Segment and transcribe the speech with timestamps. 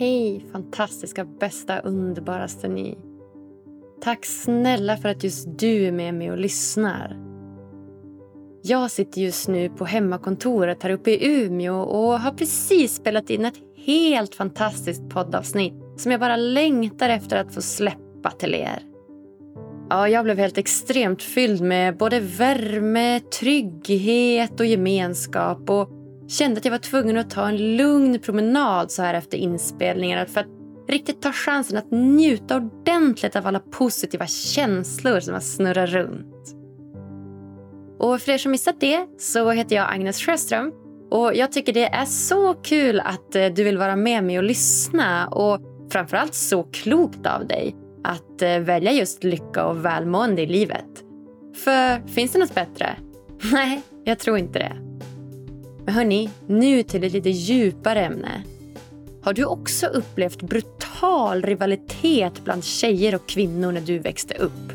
[0.00, 2.98] Hej fantastiska, bästa, underbaraste ni.
[4.02, 7.16] Tack snälla för att just du är med mig och lyssnar.
[8.62, 13.44] Jag sitter just nu på hemmakontoret här uppe i Umeå och har precis spelat in
[13.44, 18.82] ett helt fantastiskt poddavsnitt som jag bara längtar efter att få släppa till er.
[19.90, 25.97] Ja, jag blev helt extremt fylld med både värme, trygghet och gemenskap och
[26.28, 30.40] kände att jag var tvungen att ta en lugn promenad så här efter inspelningarna för
[30.40, 30.46] att
[30.88, 36.54] riktigt ta chansen att njuta ordentligt av alla positiva känslor som har snurrat runt.
[37.98, 40.72] Och för er som missat det så heter jag Agnes Sjöström
[41.10, 44.44] och jag tycker det är så kul att eh, du vill vara med mig och
[44.44, 45.60] lyssna och
[45.92, 51.04] framförallt så klokt av dig att eh, välja just lycka och välmående i livet.
[51.64, 52.96] För finns det något bättre?
[53.52, 54.87] Nej, jag tror inte det.
[55.88, 58.42] Men hörni, nu till ett lite djupare ämne.
[59.22, 64.72] Har du också upplevt brutal rivalitet bland tjejer och kvinnor när du växte upp?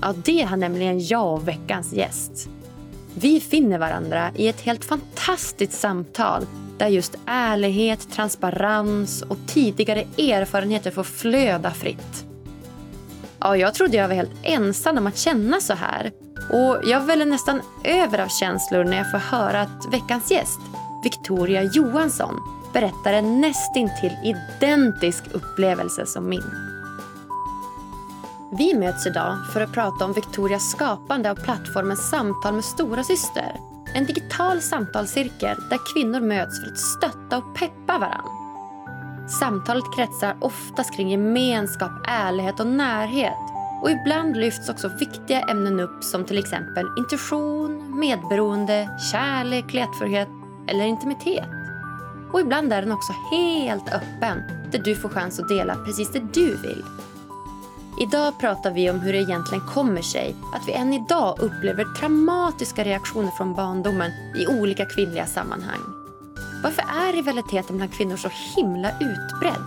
[0.00, 2.48] Ja, det har nämligen jag och veckans gäst.
[3.14, 6.46] Vi finner varandra i ett helt fantastiskt samtal
[6.78, 12.26] där just ärlighet, transparens och tidigare erfarenheter får flöda fritt.
[13.38, 16.12] Ja, jag trodde jag var helt ensam om att känna så här.
[16.50, 20.60] Och jag väller nästan över av känslor när jag får höra att veckans gäst,
[21.02, 22.40] Victoria Johansson,
[22.72, 26.50] berättar en nästintill identisk upplevelse som min.
[28.52, 33.60] Vi möts idag för att prata om Victorias skapande av plattformen Samtal med stora syster.
[33.94, 38.30] En digital samtalscirkel där kvinnor möts för att stötta och peppa varandra.
[39.28, 43.45] Samtalet kretsar oftast kring gemenskap, ärlighet och närhet.
[43.82, 50.28] Och ibland lyfts också viktiga ämnen upp som till exempel intuition, medberoende, kärlek, lättfullhet
[50.68, 51.48] eller intimitet.
[52.32, 54.42] Och ibland är den också helt öppen
[54.72, 56.84] där du får chans att dela precis det du vill.
[58.00, 62.84] Idag pratar vi om hur det egentligen kommer sig att vi än idag upplever traumatiska
[62.84, 65.80] reaktioner från barndomen i olika kvinnliga sammanhang.
[66.62, 69.64] Varför är rivaliteten bland kvinnor så himla utbredd?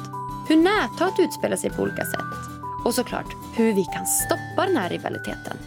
[0.47, 2.48] Hur näthat utspelar sig på olika sätt?
[2.85, 5.57] Och såklart hur vi kan stoppa den här rivaliteten.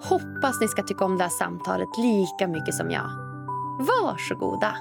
[0.00, 3.10] Hoppas ni ska tycka om det här samtalet lika mycket som jag.
[3.78, 4.76] Varsågoda!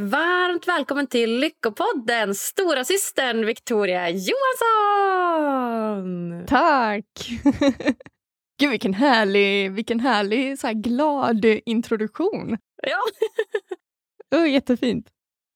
[0.00, 5.16] Varmt välkommen till Lyckopodden, stora systern Victoria Johansson!
[6.46, 7.04] Tack!
[8.58, 12.58] Gud, vilken härlig, vilken härlig så här glad introduktion.
[12.82, 12.98] Ja.
[14.38, 15.08] oh, jättefint.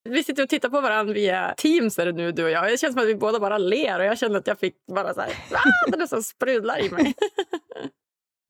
[0.09, 2.71] Vi sitter och tittar på varandra via Teams är det nu, du och jag.
[2.71, 5.15] Det känns som att vi båda bara ler och jag känner att jag fick bara
[5.15, 7.15] så här, ah, det nästan sprudlar i mig.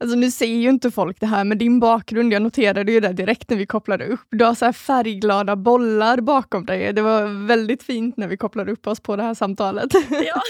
[0.02, 3.12] Alltså nu ser ju inte folk det här, men din bakgrund, jag noterade ju det
[3.12, 4.20] direkt när vi kopplade upp.
[4.30, 6.92] Du har så färgglada bollar bakom dig.
[6.92, 9.92] Det var väldigt fint när vi kopplade upp oss på det här samtalet.
[10.10, 10.42] Ja,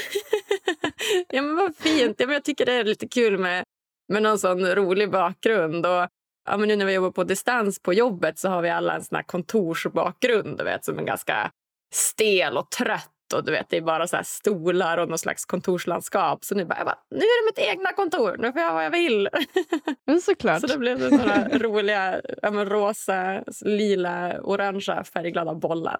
[1.29, 2.17] ja men vad fint.
[2.19, 3.65] Ja, men jag tycker det är lite kul med,
[4.13, 5.87] med någon sån rolig bakgrund.
[5.87, 6.09] Och,
[6.47, 9.05] ja, men nu när vi jobbar på distans på jobbet så har vi alla en
[9.05, 11.51] sån här kontorsbakgrund du vet, som är ganska
[11.95, 16.45] stel och trött och du vet, det är bara så stolar och någon slags kontorslandskap.
[16.45, 18.91] Så nu, bara, bara, nu är det mitt egna kontor, nu får jag vad jag
[18.91, 19.29] vill.
[20.07, 20.61] Men såklart.
[20.61, 25.99] Så då blev det några roliga ja, men rosa, lila, orangea färgglada bollar.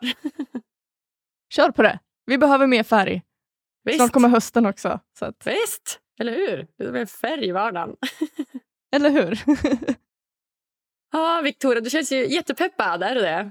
[1.55, 1.99] Kör på det.
[2.27, 3.23] Vi behöver mer färg.
[3.85, 3.97] Visst.
[3.99, 5.01] Snart kommer hösten också.
[5.19, 5.47] Så att...
[5.47, 6.67] Visst, eller hur?
[6.79, 7.97] Det blir färg i vardagen.
[8.97, 9.43] eller hur?
[11.13, 13.03] ja, Victoria, du känns ju jättepeppad.
[13.03, 13.51] Är du det?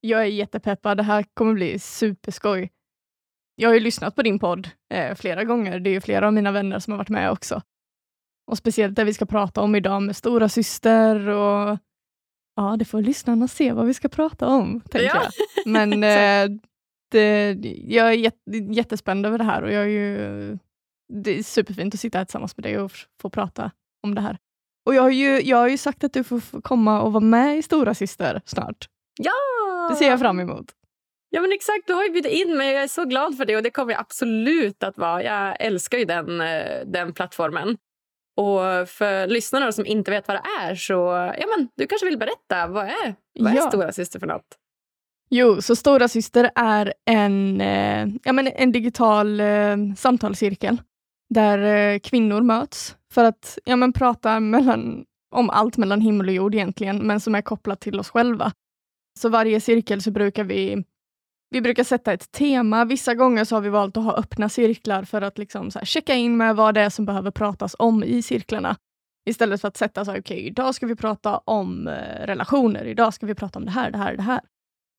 [0.00, 0.96] Jag är jättepeppad.
[0.96, 2.70] Det här kommer bli superskoj.
[3.54, 5.80] Jag har ju lyssnat på din podd eh, flera gånger.
[5.80, 7.62] Det är ju flera av mina vänner som har varit med också.
[8.46, 11.78] Och speciellt det vi ska prata om idag med stora syster och
[12.56, 15.22] ja, det får lyssnarna se vad vi ska prata om, tänker ja.
[15.22, 15.32] jag.
[15.66, 16.58] Men eh,
[17.10, 17.56] det,
[17.86, 20.58] jag är jätte, jättespänd över det här och jag är ju,
[21.12, 22.92] det är superfint att sitta här tillsammans med dig och
[23.22, 23.70] få prata
[24.02, 24.38] om det här.
[24.86, 27.58] Och jag har ju, jag har ju sagt att du får komma och vara med
[27.58, 28.88] i Stora Syster snart.
[29.20, 29.88] Ja!
[29.90, 30.66] Det ser jag fram emot.
[31.30, 33.56] Ja men exakt, du har ju bjudit in mig jag är så glad för det
[33.56, 35.22] och det kommer jag absolut att vara.
[35.22, 37.76] Jag älskar ju den, eh, den plattformen.
[38.36, 40.94] Och för lyssnarna som inte vet vad det är så
[41.38, 43.68] ja men du kanske vill berätta, vad är, vad är ja.
[43.68, 44.58] Stora Syster för något?
[45.30, 50.78] Jo, så Stora Syster är en, eh, ja, men en digital eh, samtalscirkel
[51.32, 56.34] där eh, kvinnor möts för att ja, men prata mellan, om allt mellan himmel och
[56.34, 58.52] jord egentligen, men som är kopplat till oss själva.
[59.20, 60.84] Så varje cirkel så brukar vi
[61.52, 62.84] vi brukar sätta ett tema.
[62.84, 66.14] Vissa gånger så har vi valt att ha öppna cirklar för att liksom så checka
[66.14, 68.76] in med vad det är som behöver pratas om i cirklarna.
[69.30, 72.84] Istället för att sätta så här, okej, okay, idag ska vi prata om eh, relationer,
[72.84, 74.40] idag ska vi prata om det här, det här, det här.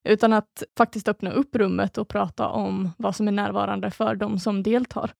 [0.09, 4.39] Utan att faktiskt öppna upp rummet och prata om vad som är närvarande för de
[4.39, 5.11] som deltar.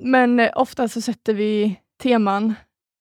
[0.00, 2.54] Men eh, ofta så sätter vi teman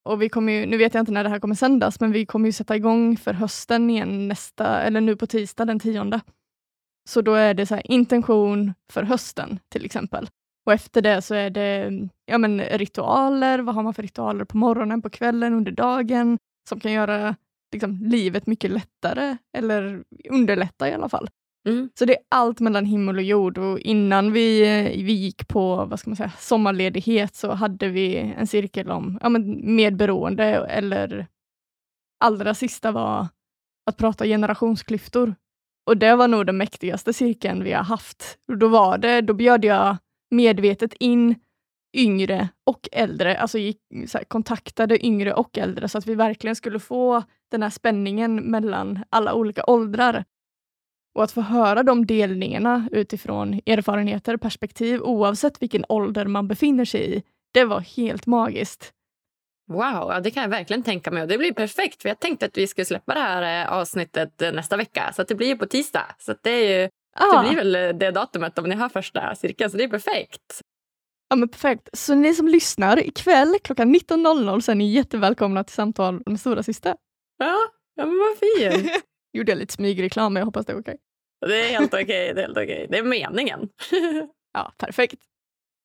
[0.05, 2.25] och vi kommer ju, nu vet jag inte när det här kommer sändas, men vi
[2.25, 6.21] kommer ju sätta igång för hösten igen nästa, eller nu på tisdag den tionde.
[7.09, 10.29] Så då är det så intention för hösten till exempel.
[10.65, 11.91] Och efter det så är det
[12.25, 13.59] ja, men ritualer.
[13.59, 16.37] Vad har man för ritualer på morgonen, på kvällen, under dagen
[16.69, 17.35] som kan göra
[17.73, 21.29] liksom, livet mycket lättare eller underlätta i alla fall.
[21.67, 21.89] Mm.
[21.99, 25.85] Så det är allt mellan himmel och jord och innan vi, eh, vi gick på
[25.85, 31.27] vad ska man säga, sommarledighet så hade vi en cirkel om ja, men medberoende eller
[32.19, 33.27] allra sista var
[33.85, 35.35] att prata generationsklyftor.
[35.85, 38.37] Och det var nog den mäktigaste cirkeln vi har haft.
[38.59, 39.97] Då var det, då bjöd jag
[40.31, 41.35] medvetet in
[41.93, 43.81] yngre och äldre, alltså gick,
[44.13, 48.99] här, kontaktade yngre och äldre så att vi verkligen skulle få den här spänningen mellan
[49.09, 50.25] alla olika åldrar.
[51.15, 56.85] Och att få höra de delningarna utifrån erfarenheter och perspektiv oavsett vilken ålder man befinner
[56.85, 57.23] sig i,
[57.53, 58.93] det var helt magiskt.
[59.69, 61.21] Wow, det kan jag verkligen tänka mig.
[61.21, 64.41] Och det blir perfekt, för jag tänkte att vi skulle släppa det här eh, avsnittet
[64.41, 65.11] eh, nästa vecka.
[65.15, 66.05] Så det blir på tisdag.
[66.17, 67.41] Så det, är ju, ah.
[67.41, 70.61] det blir väl eh, det datumet om ni har första cirkeln, så det är perfekt.
[71.29, 71.89] Ja men perfekt.
[71.93, 76.63] Så ni som lyssnar ikväll klockan 19.00 så är ni jättevälkomna till samtal med stora
[76.63, 76.95] syster.
[77.37, 77.57] Ja,
[77.95, 79.03] ja men vad fint.
[79.33, 80.97] Gjorde jag lite smygreklam, men jag hoppas det är okej.
[81.45, 81.57] Okay.
[81.57, 82.03] Det är helt okej.
[82.03, 82.65] Okay, det är helt okej.
[82.65, 82.87] Okay.
[82.87, 83.69] Det är meningen.
[84.53, 85.21] ja, perfekt.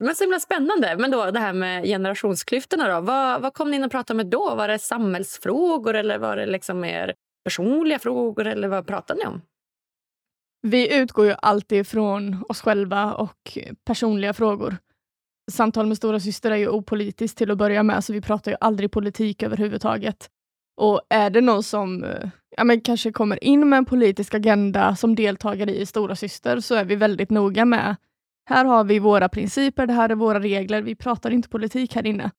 [0.04, 0.96] Men så himla spännande.
[0.98, 3.00] Men då det här med generationsklyftorna då.
[3.00, 4.54] Vad, vad kom ni in och pratade med då?
[4.54, 7.14] Var det samhällsfrågor eller var det liksom mer
[7.44, 9.42] personliga frågor eller vad pratade ni om?
[10.62, 14.76] Vi utgår ju alltid från oss själva och personliga frågor.
[15.52, 18.56] Samtal med stora syster är ju opolitiskt till att börja med, så vi pratar ju
[18.60, 20.30] aldrig politik överhuvudtaget.
[20.76, 24.96] Och är det någon som eh, ja, men kanske kommer in med en politisk agenda
[24.96, 27.96] som deltagare i Stora Syster så är vi väldigt noga med
[28.46, 30.82] här har vi våra principer, det här är våra regler.
[30.82, 32.30] Vi pratar inte politik här inne,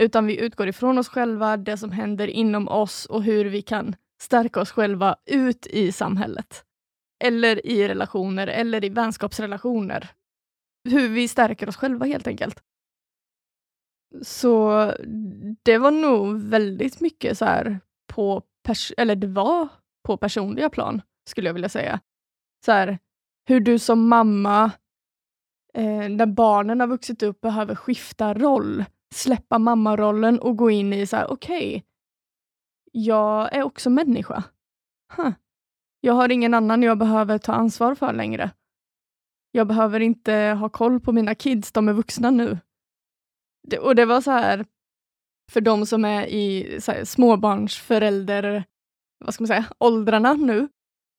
[0.00, 3.96] utan vi utgår ifrån oss själva, det som händer inom oss och hur vi kan
[4.22, 6.64] stärka oss själva ut i samhället.
[7.24, 10.10] Eller i relationer eller i vänskapsrelationer.
[10.88, 12.62] Hur vi stärker oss själva helt enkelt.
[14.22, 14.94] Så
[15.62, 17.80] det var nog väldigt mycket så här
[18.12, 18.42] på,
[18.96, 19.68] eller det var
[20.06, 22.00] på personliga plan, skulle jag vilja säga.
[22.66, 22.98] Så här,
[23.48, 24.64] hur du som mamma,
[25.74, 28.84] eh, när barnen har vuxit upp, behöver skifta roll,
[29.14, 31.82] släppa mammarollen och gå in i så här, okej, okay,
[32.92, 34.44] jag är också människa.
[35.16, 35.30] Huh.
[36.00, 38.50] Jag har ingen annan jag behöver ta ansvar för längre.
[39.52, 42.58] Jag behöver inte ha koll på mina kids, de är vuxna nu.
[43.68, 44.64] Det, och det var så här,
[45.52, 48.64] för de som är i så här, småbarnsförälder,
[49.24, 50.68] vad ska man säga, åldrarna nu,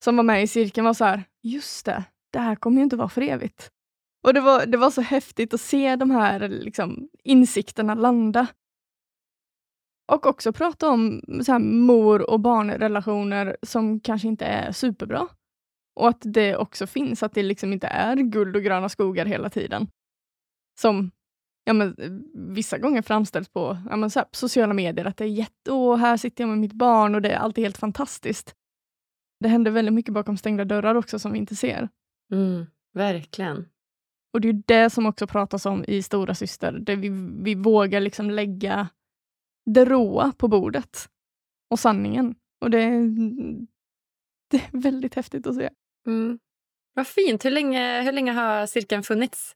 [0.04, 2.04] som var med i cirkeln var så här, just det,
[2.34, 3.72] det här kommer ju inte vara för evigt.
[4.24, 8.48] Och det var, det var så häftigt att se de här liksom, insikterna landa.
[10.12, 15.28] Och också prata om så här, mor och barnrelationer som kanske inte är superbra.
[15.96, 19.50] Och att det också finns, att det liksom inte är guld och gröna skogar hela
[19.50, 19.88] tiden.
[20.80, 21.12] Som
[21.71, 25.71] ja, men, vissa gånger framställs på ja, men, här, sociala medier, att det är jätte,
[25.71, 28.56] åh, här sitter jag med mitt barn och det är alltid helt fantastiskt.
[29.40, 31.90] Det händer väldigt mycket bakom stängda dörrar också som vi inte ser.
[32.31, 33.66] Mm, verkligen.
[34.33, 37.09] Och det är det som också pratas om i Stora syster, där vi,
[37.44, 38.87] vi vågar liksom lägga
[39.66, 41.09] det råa på bordet
[41.69, 42.35] och sanningen.
[42.61, 42.80] Och det,
[44.51, 45.69] det är väldigt häftigt att se.
[46.07, 46.40] Mm.
[46.94, 47.45] Vad fint.
[47.45, 49.56] Hur länge, hur länge har cirkeln funnits?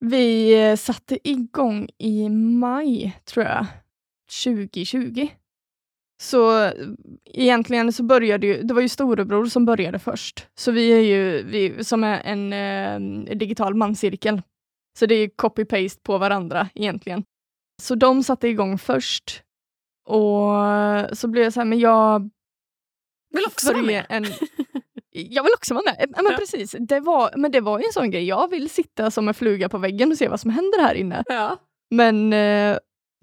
[0.00, 3.66] Vi eh, satte igång i maj, tror jag,
[4.44, 5.28] 2020.
[6.22, 6.70] Så
[7.24, 10.46] egentligen så började ju, det var ju storebror som började först.
[10.54, 14.42] Så vi är ju, vi, som är en eh, digital manscirkel.
[14.98, 17.24] Så det är copy-paste på varandra egentligen.
[17.82, 19.42] Så de satte igång först.
[20.08, 20.52] Och
[21.18, 22.30] så blev jag så här, men jag
[23.34, 24.06] vill också vara med.
[24.08, 24.24] En,
[25.16, 26.10] jag vill också vara med.
[26.16, 26.36] Men ja.
[26.38, 28.24] precis, det var, men det var ju en sån grej.
[28.24, 31.24] Jag vill sitta som en fluga på väggen och se vad som händer här inne.
[31.26, 31.56] Ja.
[31.90, 32.78] Men eh,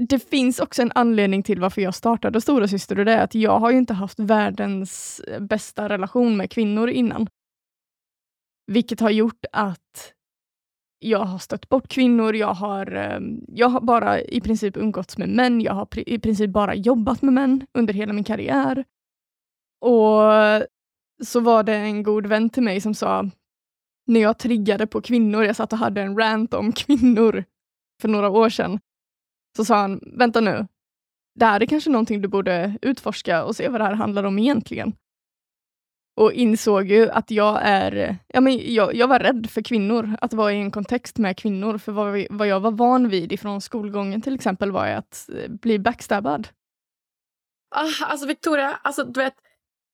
[0.07, 3.35] det finns också en anledning till varför jag startade Stora Syster och det är att
[3.35, 7.27] jag har ju inte haft världens bästa relation med kvinnor innan.
[8.71, 10.13] Vilket har gjort att
[10.99, 15.29] jag har stött bort kvinnor, jag har, ehm, jag har bara i princip umgåtts med
[15.29, 18.83] män, jag har i princip bara jobbat med män under hela min karriär.
[19.81, 20.21] Och
[21.23, 23.29] så var det en god vän till mig som sa,
[24.07, 27.43] när jag triggade på kvinnor, jag satt och hade en rant om kvinnor
[28.01, 28.79] för några år sedan,
[29.57, 30.67] så sa han, vänta nu,
[31.35, 34.39] det här är kanske någonting du borde utforska och se vad det här handlar om
[34.39, 34.95] egentligen.
[36.15, 40.33] Och insåg ju att jag är, ja men jag, jag var rädd för kvinnor, att
[40.33, 43.61] vara i en kontext med kvinnor, för vad, vi, vad jag var van vid ifrån
[43.61, 46.47] skolgången till exempel var att eh, bli backstabbad.
[47.75, 49.35] Ah, alltså Victoria, alltså du vet,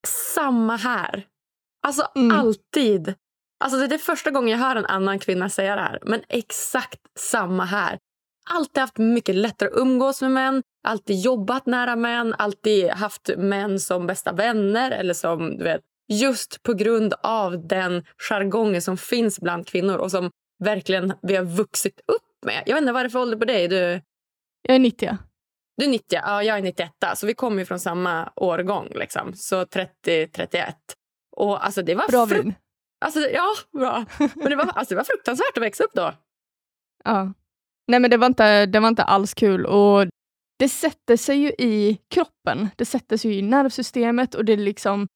[0.07, 1.25] samma här.
[1.87, 2.39] Alltså mm.
[2.39, 3.13] alltid.
[3.63, 5.99] Alltså det är första gången jag hör en annan kvinna säga det här.
[6.05, 7.99] Men exakt samma här.
[8.49, 13.79] Alltid haft mycket lättare att umgås med män, alltid jobbat nära män, alltid haft män
[13.79, 19.39] som bästa vänner eller som du vet, just på grund av den jargongen som finns
[19.39, 20.31] bland kvinnor och som
[20.63, 22.63] verkligen vi har vuxit upp med.
[22.65, 23.67] Jag vet inte, vad är det för ålder på dig?
[23.67, 24.01] Du...
[24.61, 25.17] Jag är 90.
[25.79, 26.91] Du är 90, ja, jag är 91.
[27.15, 28.87] Så vi kommer från samma årgång.
[28.95, 29.33] Liksom.
[29.33, 30.73] Så 30-31.
[31.31, 32.53] Och alltså det var Bra vin.
[33.05, 34.05] Alltså, ja, bra.
[34.35, 36.13] Men det var, alltså, det var fruktansvärt att växa upp då.
[37.03, 37.33] Ja.
[37.87, 39.65] Nej, men det var inte, det var inte alls kul.
[39.65, 40.05] Och
[40.59, 42.69] det sätter sig ju i kroppen.
[42.75, 45.07] Det sätter sig i nervsystemet och det liksom...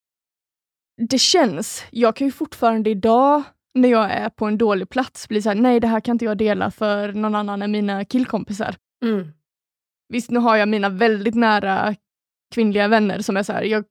[1.10, 1.86] Det känns.
[1.92, 3.44] Jag kan ju fortfarande idag
[3.74, 6.26] när jag är på en dålig plats bli så här, nej det här kan inte
[6.26, 8.76] jag dela för någon annan än mina killkompisar.
[9.06, 9.32] Mm.
[10.10, 11.96] Visst, nu har jag mina väldigt nära
[12.54, 13.86] kvinnliga vänner som är så här, jag,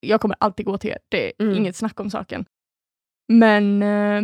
[0.00, 0.98] jag kommer alltid gå till er.
[1.08, 1.56] Det är mm.
[1.56, 2.44] inget snack om saken.
[3.28, 4.22] Men eh,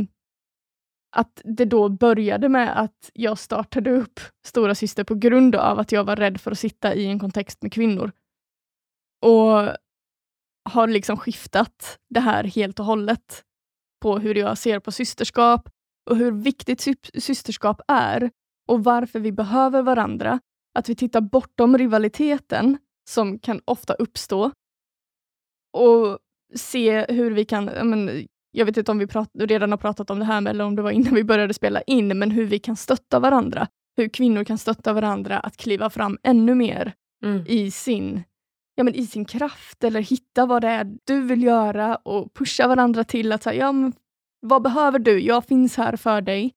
[1.17, 5.93] att det då började med att jag startade upp Stora Syster på grund av att
[5.93, 8.13] jag var rädd för att sitta i en kontext med kvinnor.
[9.23, 9.77] Och
[10.71, 13.45] har liksom skiftat det här helt och hållet
[14.03, 15.69] på hur jag ser på systerskap
[16.11, 18.31] och hur viktigt sy systerskap är
[18.69, 20.41] och varför vi behöver varandra.
[20.75, 22.79] Att vi tittar bortom rivaliteten
[23.11, 24.51] som kan ofta uppstå
[25.73, 26.19] och
[26.55, 30.19] se hur vi kan men, jag vet inte om vi prat, redan har pratat om
[30.19, 32.77] det här eller om det var innan vi började spela in, men hur vi kan
[32.77, 33.69] stötta varandra.
[33.97, 37.45] Hur kvinnor kan stötta varandra att kliva fram ännu mer mm.
[37.47, 38.23] i, sin,
[38.75, 42.69] ja, men i sin kraft eller hitta vad det är du vill göra och pusha
[42.69, 43.93] varandra till att säga, ja, men,
[44.41, 45.21] vad behöver du?
[45.21, 46.53] Jag finns här för dig.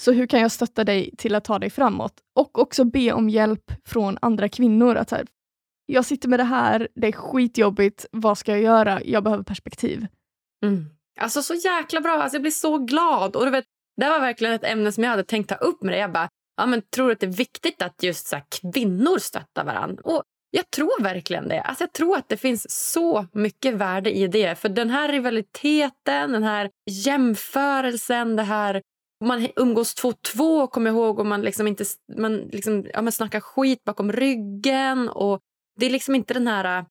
[0.00, 2.12] Så hur kan jag stötta dig till att ta dig framåt?
[2.34, 4.96] Och också be om hjälp från andra kvinnor.
[4.96, 5.26] Att här,
[5.86, 9.00] jag sitter med det här, det är skitjobbigt, vad ska jag göra?
[9.04, 10.06] Jag behöver perspektiv.
[10.64, 10.84] Mm.
[11.20, 12.22] Alltså så jäkla bra.
[12.22, 13.36] Alltså, jag blir så glad.
[13.36, 13.64] Och du vet,
[13.96, 16.00] det var verkligen ett ämne som jag hade tänkt ta upp med dig.
[16.00, 19.18] Jag bara, ja, men tror du att det är viktigt att just så här, kvinnor
[19.18, 20.02] stöttar varandra?
[20.04, 21.60] Och jag tror verkligen det.
[21.60, 24.58] Alltså, jag tror att det finns så mycket värde i det.
[24.58, 28.82] För den här rivaliteten, den här jämförelsen, det här
[29.24, 31.84] man umgås två och två, kommer jag ihåg, och man liksom inte
[32.16, 35.08] man liksom, ja, man snackar skit bakom ryggen.
[35.08, 35.40] Och
[35.80, 36.84] Det är liksom inte den här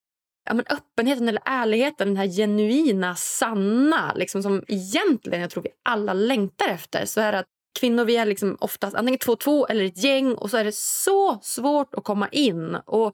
[0.45, 5.69] ja, men öppenheten eller ärligheten, den här genuina, sanna liksom som egentligen jag tror vi
[5.83, 7.05] alla längtar efter.
[7.05, 7.48] Så är det att
[7.79, 10.63] kvinnor vi är liksom oftast antingen två och två eller ett gäng och så är
[10.63, 12.75] det så svårt att komma in.
[12.75, 13.13] Och,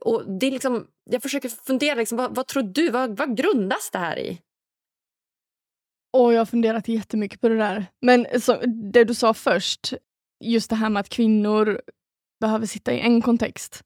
[0.00, 2.90] och det är liksom, jag försöker fundera, liksom, vad, vad tror du?
[2.90, 4.40] Vad, vad grundas det här i?
[6.14, 7.86] Och jag har funderat jättemycket på det där.
[8.02, 8.60] Men så,
[8.92, 9.94] det du sa först,
[10.44, 11.80] just det här med att kvinnor
[12.40, 13.82] behöver sitta i en kontext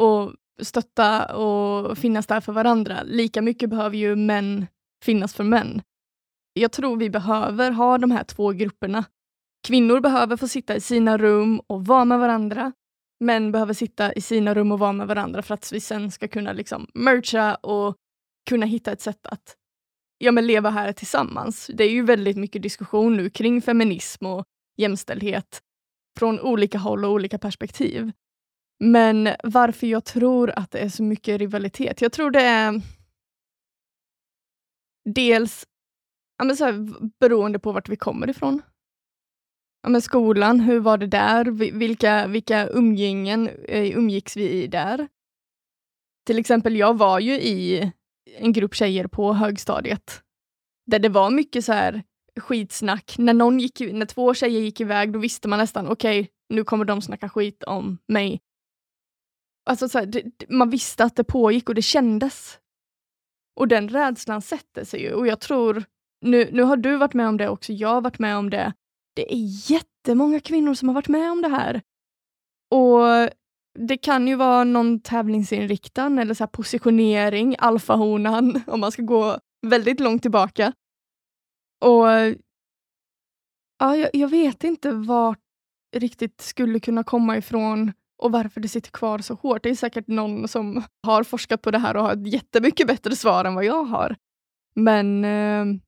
[0.00, 3.02] och stötta och finnas där för varandra.
[3.04, 4.66] Lika mycket behöver ju män
[5.04, 5.82] finnas för män.
[6.52, 9.04] Jag tror vi behöver ha de här två grupperna.
[9.66, 12.72] Kvinnor behöver få sitta i sina rum och vara med varandra.
[13.20, 16.28] Män behöver sitta i sina rum och vara med varandra för att vi sen ska
[16.28, 17.96] kunna liksom mercha och
[18.48, 19.56] kunna hitta ett sätt att
[20.18, 21.70] ja, men leva här tillsammans.
[21.74, 24.44] Det är ju väldigt mycket diskussion nu kring feminism och
[24.76, 25.62] jämställdhet
[26.18, 28.12] från olika håll och olika perspektiv.
[28.80, 32.00] Men varför jag tror att det är så mycket rivalitet?
[32.00, 32.82] Jag tror det är
[35.04, 35.66] dels
[36.38, 36.88] ja, men så här,
[37.20, 38.62] beroende på vart vi kommer ifrån.
[39.82, 41.44] Ja, men skolan, hur var det där?
[41.78, 45.08] Vilka, vilka umgängen eh, umgicks vi i där?
[46.26, 47.92] Till exempel, jag var ju i
[48.36, 50.24] en grupp tjejer på högstadiet
[50.86, 52.02] där det var mycket så här
[52.40, 53.14] skitsnack.
[53.18, 56.64] När, någon gick, när två tjejer gick iväg, då visste man nästan okej, okay, nu
[56.64, 58.40] kommer de snacka skit om mig.
[59.66, 62.58] Alltså så här, det, man visste att det pågick och det kändes.
[63.56, 65.84] Och den rädslan sätter sig ju och jag tror,
[66.20, 68.72] nu, nu har du varit med om det också, jag har varit med om det.
[69.16, 71.82] Det är jättemånga kvinnor som har varit med om det här.
[72.70, 73.30] Och
[73.78, 80.00] det kan ju vara någon tävlingsinriktan eller så positionering, alfahonan, om man ska gå väldigt
[80.00, 80.72] långt tillbaka.
[81.80, 82.08] Och
[83.78, 85.38] ja, jag, jag vet inte vart
[85.96, 89.62] riktigt skulle kunna komma ifrån och varför det sitter kvar så hårt.
[89.62, 93.16] Det är säkert någon som har forskat på det här och har ett jättemycket bättre
[93.16, 94.16] svar än vad jag har.
[94.74, 95.80] Men, eh,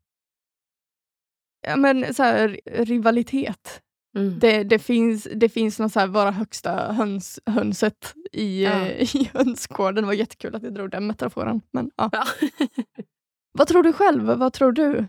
[1.67, 3.83] ja, men så här, rivalitet.
[4.17, 4.39] Mm.
[4.39, 8.89] Det, det, finns, det finns något så här, vara högsta höns, hönset i, ja.
[8.99, 9.95] I hönsgården.
[10.05, 11.61] Det var jättekul att jag drog den metaforen.
[11.71, 12.11] Men, ja.
[12.13, 12.25] ja.
[13.53, 14.23] vad tror du själv?
[14.23, 15.07] Vad tror du?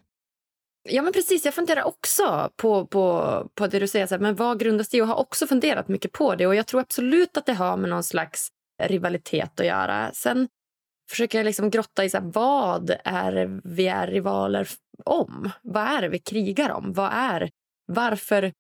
[0.89, 1.45] Ja, men precis.
[1.45, 4.07] Jag funderar också på, på, på det du säger.
[4.07, 4.99] Så här, men vad grundas det i?
[4.99, 6.47] Jag har också funderat mycket på det.
[6.47, 8.47] Och Jag tror absolut att det har med någon slags
[8.83, 10.11] rivalitet att göra.
[10.13, 10.47] Sen
[11.09, 14.67] försöker jag liksom grotta i så här, vad är vi är rivaler
[15.05, 15.51] om.
[15.61, 16.93] Vad är det vi krigar om?
[16.93, 17.49] Vad är,
[17.85, 18.53] varför,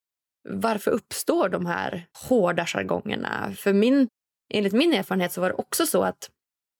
[0.49, 3.53] varför uppstår de här hårda jargongerna?
[3.57, 4.07] För min,
[4.53, 6.29] enligt min erfarenhet så var det också så att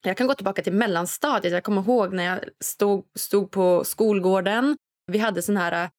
[0.05, 1.53] jag kan gå tillbaka till mellanstadiet.
[1.53, 4.77] Jag kommer ihåg när jag stod, stod på skolgården.
[5.11, 5.89] Vi hade sån här eh,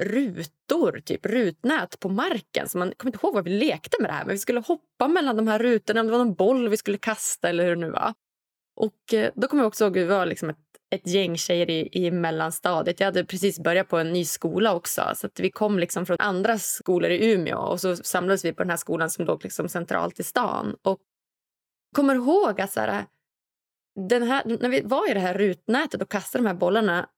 [0.00, 2.68] rutor, typ rutnät på marken.
[2.68, 4.24] Så man kommer inte ihåg vad vi lekte med det här.
[4.24, 6.00] Men vi skulle hoppa mellan de här rutorna.
[6.00, 8.14] Om det var någon boll vi skulle kasta eller hur det nu var.
[8.76, 11.70] Och eh, då kommer jag också ihåg att vi var liksom ett ett gäng tjejer
[11.70, 13.00] i, i mellanstadiet.
[13.00, 15.12] Jag hade precis börjat på en ny skola också.
[15.14, 18.70] Så vi kom liksom från andra skolor i Umeå och så samlades vi på den
[18.70, 20.76] här skolan som låg liksom centralt i stan.
[20.82, 20.98] Och
[21.94, 23.04] kommer ihåg att så här,
[24.08, 27.08] den här, när vi var i det här rutnätet och kastade de här bollarna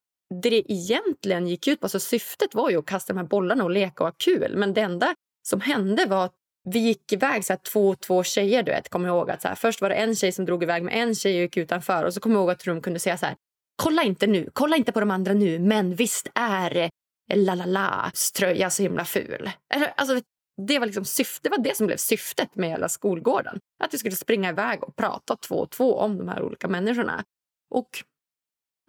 [0.43, 3.65] det det egentligen gick ut på, alltså syftet var ju att kasta de här bollarna
[3.65, 4.57] och leka och ha kul.
[4.57, 6.35] Men det enda som hände var att
[6.65, 8.63] vi gick iväg så här, två två tjejer.
[8.63, 10.83] Du vet, kom ihåg att så här, Först var det en tjej som drog iväg
[10.83, 12.05] med en tjej och gick utanför.
[12.05, 13.37] Och så kom jag ihåg att de kunde säga så här,
[13.83, 16.91] kolla inte nu, kolla inte på de andra nu, men visst är eh,
[17.35, 19.51] la la la tröja så himla ful.
[19.97, 20.21] Alltså,
[20.67, 23.59] det var liksom syfte, det var det som blev syftet med hela skolgården.
[23.85, 27.25] Att vi skulle springa iväg och prata två och två om de här olika människorna.
[27.71, 27.89] Och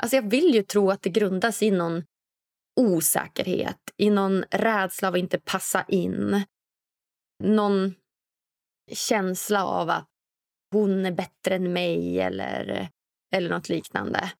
[0.03, 2.03] alltså jag vill ju tro att det grundas i någon
[2.79, 6.43] osäkerhet, i någon rädsla av att inte passa in.
[7.43, 7.95] Någon
[8.91, 10.07] känsla av att
[10.71, 12.89] hon är bättre än mig eller,
[13.33, 14.31] eller något liknande.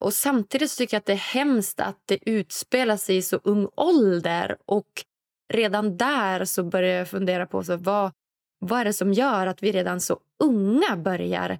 [0.00, 3.68] Och Samtidigt tycker jag att det är hemskt att det utspelar sig i så ung
[3.76, 4.56] ålder.
[4.66, 5.04] Och
[5.52, 8.12] Redan där så börjar jag fundera på så vad,
[8.58, 11.58] vad är det som gör att vi redan så unga börjar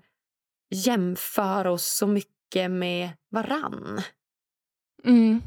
[0.71, 4.01] jämföra oss så mycket med varann.
[5.05, 5.43] Mm.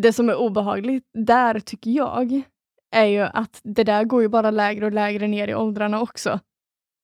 [0.00, 2.42] Det som är obehagligt där, tycker jag,
[2.90, 6.40] är ju att det där går ju bara lägre och lägre ner i åldrarna också.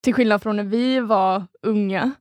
[0.03, 2.13] Till skillnad från när vi var unga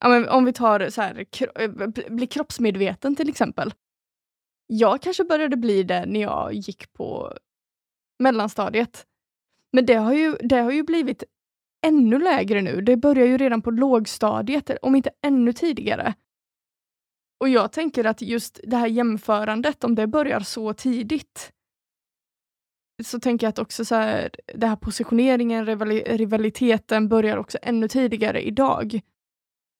[0.00, 1.70] ja, men om vi tar så här, kro eh,
[2.08, 3.74] bli kroppsmedveten till exempel.
[4.66, 7.32] Jag kanske började bli det när jag gick på
[8.18, 9.06] mellanstadiet.
[9.72, 11.24] Men det har ju, det har ju blivit
[11.86, 12.80] ännu lägre nu.
[12.80, 16.14] Det börjar ju redan på lågstadiet, om inte ännu tidigare.
[17.40, 21.52] Och jag tänker att just det här jämförandet, om det börjar så tidigt,
[23.04, 25.66] så tänker jag att också så här, det här positioneringen,
[26.06, 29.00] rivaliteten börjar också ännu tidigare idag.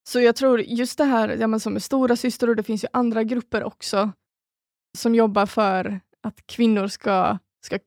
[0.08, 2.84] Så jag tror just det här ja, men som är stora syster och det finns
[2.84, 4.12] ju andra grupper också
[4.98, 7.78] som jobbar för att kvinnor ska, ska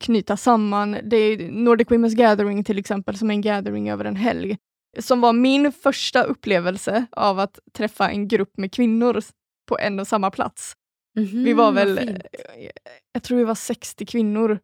[0.00, 0.98] knyta samman.
[1.04, 4.56] Det är Nordic Women's Gathering till exempel, som är en gathering över en helg,
[4.98, 9.22] som var min första upplevelse av att träffa en grupp med kvinnor
[9.68, 10.72] på en och samma plats.
[11.16, 12.22] Mm -hmm, vi var väl,
[13.12, 14.58] jag tror vi var 60 kvinnor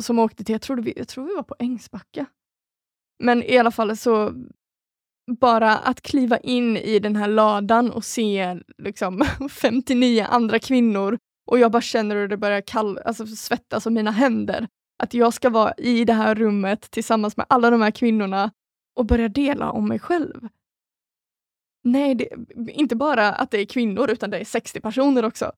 [0.00, 2.26] som åkte till, jag tror vi, jag tror vi var på Ängsbacka.
[3.22, 4.34] Men i alla fall så
[5.28, 11.58] bara att kliva in i den här ladan och se liksom 59 andra kvinnor och
[11.58, 14.68] jag bara känner hur det börjar kall alltså svettas om mina händer.
[15.02, 18.50] Att jag ska vara i det här rummet tillsammans med alla de här kvinnorna
[18.96, 20.48] och börja dela om mig själv.
[21.84, 22.28] Nej, det,
[22.68, 25.52] inte bara att det är kvinnor utan det är 60 personer också.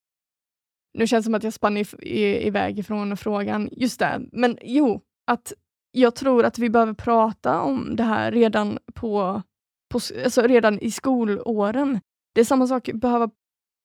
[0.94, 3.68] Nu känns det som att jag spann i, i, iväg ifrån frågan.
[3.72, 5.52] Just det, men jo, att
[5.92, 9.42] jag tror att vi behöver prata om det här redan på
[9.90, 12.00] på, alltså redan i skolåren.
[12.34, 13.30] Det är samma sak, behöva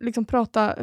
[0.03, 0.75] liksom prata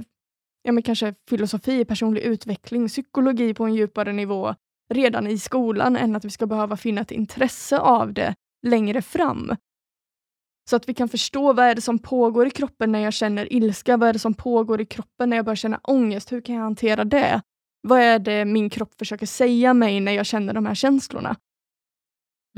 [0.63, 4.55] ja, men kanske filosofi, personlig utveckling, psykologi på en djupare nivå
[4.95, 8.35] redan i skolan än att vi ska behöva finna ett intresse av det
[8.67, 9.57] längre fram.
[10.71, 13.53] Så att vi kan förstå vad är det som pågår i kroppen när jag känner
[13.53, 16.55] ilska, vad är det som pågår i kroppen när jag börjar känna ångest, hur kan
[16.55, 17.43] jag hantera det?
[17.81, 21.37] Vad är det min kropp försöker säga mig när jag känner de här känslorna?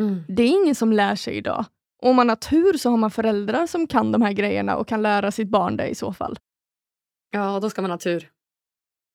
[0.00, 0.22] Mm.
[0.28, 1.64] Det är ingen som lär sig idag
[2.02, 5.02] om man har tur så har man föräldrar som kan de här grejerna och kan
[5.02, 6.38] lära sitt barn det i så fall.
[7.30, 8.30] Ja, då ska man ha tur.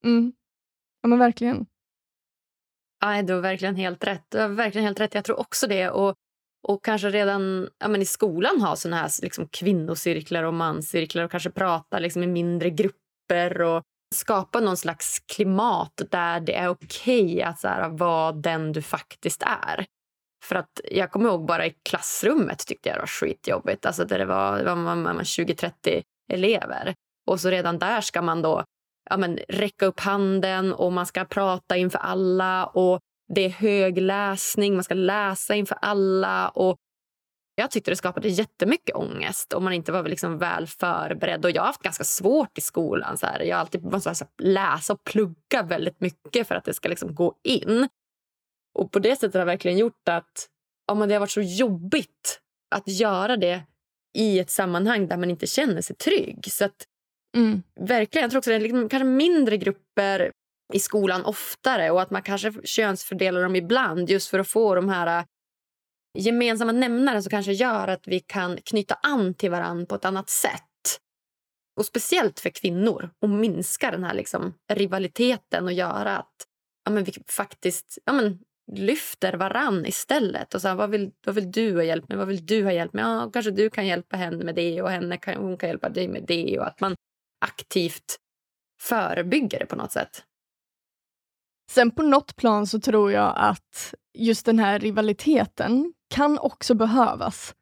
[0.03, 0.33] Mm.
[1.01, 1.65] Ja, men verkligen.
[3.01, 4.25] Nej, du har verkligen helt rätt.
[4.29, 5.13] Du har verkligen helt rätt.
[5.13, 5.89] Jag tror också det.
[5.89, 6.15] Och,
[6.67, 11.31] och kanske redan ja, men i skolan ha såna här liksom, kvinnocirklar och manscirklar och
[11.31, 13.83] kanske prata liksom, i mindre grupper och
[14.15, 18.81] skapa någon slags klimat där det är okej okay att så här, vara den du
[18.81, 19.85] faktiskt är.
[20.43, 23.85] För att jag kommer ihåg bara i klassrummet tyckte jag det var skitjobbigt.
[23.85, 26.93] Alltså där det var, var 20-30 elever.
[27.27, 28.63] Och så redan där ska man då
[29.09, 32.65] ja, men, räcka upp handen och man ska prata inför alla.
[32.65, 32.99] och
[33.33, 36.49] Det är högläsning, man ska läsa inför alla.
[36.49, 36.77] och
[37.55, 41.45] jag tyckte det skapade jättemycket ångest om man inte var liksom väl förberedd.
[41.45, 43.17] Och Jag har haft ganska svårt i skolan.
[43.17, 43.39] Så här.
[43.39, 47.35] Jag har alltid måste läsa och plugga väldigt mycket för att det ska liksom gå
[47.43, 47.87] in.
[48.79, 50.49] Och På det sättet har det verkligen gjort att
[50.87, 52.39] ja, men det har varit så jobbigt
[52.75, 53.63] att göra det
[54.17, 56.51] i ett sammanhang där man inte känner sig trygg.
[56.51, 56.85] Så att,
[57.37, 57.63] mm.
[57.79, 60.31] verkligen, Jag tror också att det är liksom, kanske mindre grupper
[60.73, 64.89] i skolan oftare och att man kanske könsfördelar dem ibland just för att få de
[64.89, 65.25] här
[66.17, 70.29] gemensamma nämnare som kanske gör att vi kan knyta an till varandra på ett annat
[70.29, 70.99] sätt.
[71.79, 76.47] Och Speciellt för kvinnor, och minska den här liksom rivaliteten och göra att
[76.85, 78.39] ja, men vi faktiskt ja, men
[78.73, 80.53] lyfter varann istället.
[80.53, 82.17] Och så här, vad, vill, vad vill du ha hjälp med?
[82.17, 83.03] Vad vill du ha hjälp med?
[83.03, 86.07] Ja, kanske du kan hjälpa henne med det och henne kan, hon kan hjälpa dig
[86.07, 86.59] med det.
[86.59, 86.95] Och att man
[87.45, 88.17] aktivt
[88.81, 90.23] förebygger det på något sätt.
[91.71, 97.55] Sen på något plan så tror jag att just den här rivaliteten kan också behövas.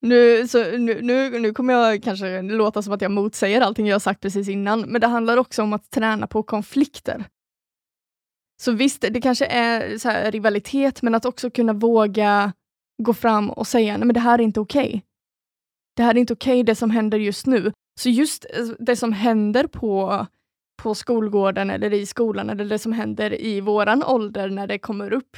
[0.00, 4.02] Nu, så, nu, nu, nu kommer jag kanske låta som att jag motsäger allting jag
[4.02, 7.24] sagt precis innan, men det handlar också om att träna på konflikter.
[8.62, 12.52] Så visst, det kanske är så här, rivalitet, men att också kunna våga
[13.02, 14.88] gå fram och säga, nej men det här är inte okej.
[14.88, 15.00] Okay.
[15.96, 17.72] Det här är inte okej okay, det som händer just nu.
[18.00, 20.26] Så just eh, det som händer på,
[20.82, 25.12] på skolgården eller i skolan, eller det som händer i våran ålder när det kommer
[25.12, 25.36] upp,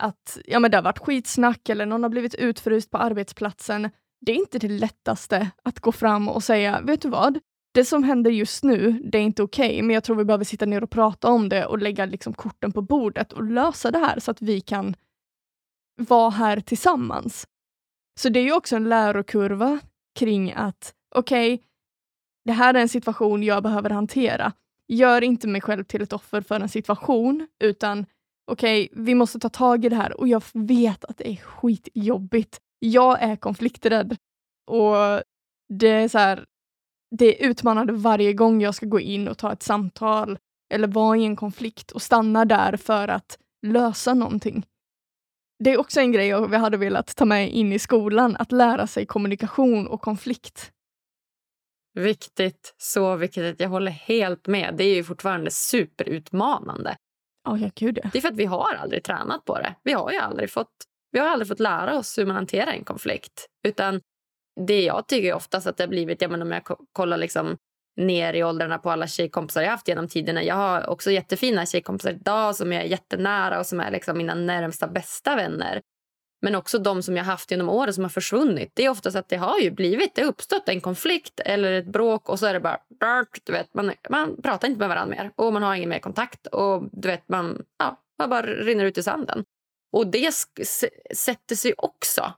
[0.00, 3.90] att ja, men det har varit skitsnack eller någon har blivit utfryst på arbetsplatsen.
[4.20, 7.38] Det är inte det lättaste att gå fram och säga, vet du vad?
[7.72, 10.44] Det som händer just nu, det är inte okej, okay, men jag tror vi behöver
[10.44, 13.98] sitta ner och prata om det och lägga liksom korten på bordet och lösa det
[13.98, 14.94] här så att vi kan
[15.96, 17.46] vara här tillsammans.
[18.20, 19.78] Så det är ju också en lärokurva
[20.18, 21.66] kring att okej, okay,
[22.44, 24.52] det här är en situation jag behöver hantera.
[24.88, 28.06] Gör inte mig själv till ett offer för en situation, utan
[28.46, 31.36] okej, okay, vi måste ta tag i det här och jag vet att det är
[31.36, 32.60] skitjobbigt.
[32.78, 34.16] Jag är konflikträdd
[34.66, 35.22] och
[35.68, 36.46] det är så här,
[37.10, 40.38] det är utmanande varje gång jag ska gå in och ta ett samtal
[40.72, 44.66] eller vara i en konflikt och stanna där för att lösa någonting.
[45.64, 48.86] Det är också en grej jag hade velat ta med in i skolan, att lära
[48.86, 50.72] sig kommunikation och konflikt.
[51.94, 53.60] Viktigt, så viktigt.
[53.60, 54.74] Jag håller helt med.
[54.76, 56.96] Det är ju fortfarande superutmanande.
[57.48, 58.10] Oh, ja, gud, ja.
[58.12, 59.74] Det är för att vi har aldrig tränat på det.
[59.82, 60.72] Vi har ju aldrig fått,
[61.10, 63.46] vi har aldrig fått lära oss hur man hanterar en konflikt.
[63.66, 64.00] Utan
[64.66, 67.56] det jag tycker oftast att det har blivit, ja, men om jag kollar liksom
[67.96, 70.42] ner i åldrarna på alla tjejkompisar jag haft genom tiderna.
[70.42, 74.34] Jag har också jättefina tjejkompisar idag som jag är jättenära och som är liksom mina
[74.34, 75.80] närmsta bästa vänner.
[76.42, 78.72] Men också de som jag haft genom åren som har försvunnit.
[78.74, 81.86] Det är oftast att det har ju blivit, det har uppstått en konflikt eller ett
[81.86, 82.78] bråk och så är det bara,
[83.44, 86.46] du vet, man, man pratar inte med varandra mer och man har ingen mer kontakt
[86.46, 89.44] och du vet, man, ja, man bara rinner ut i sanden.
[89.92, 90.34] Och det
[91.14, 92.32] sätter sig också,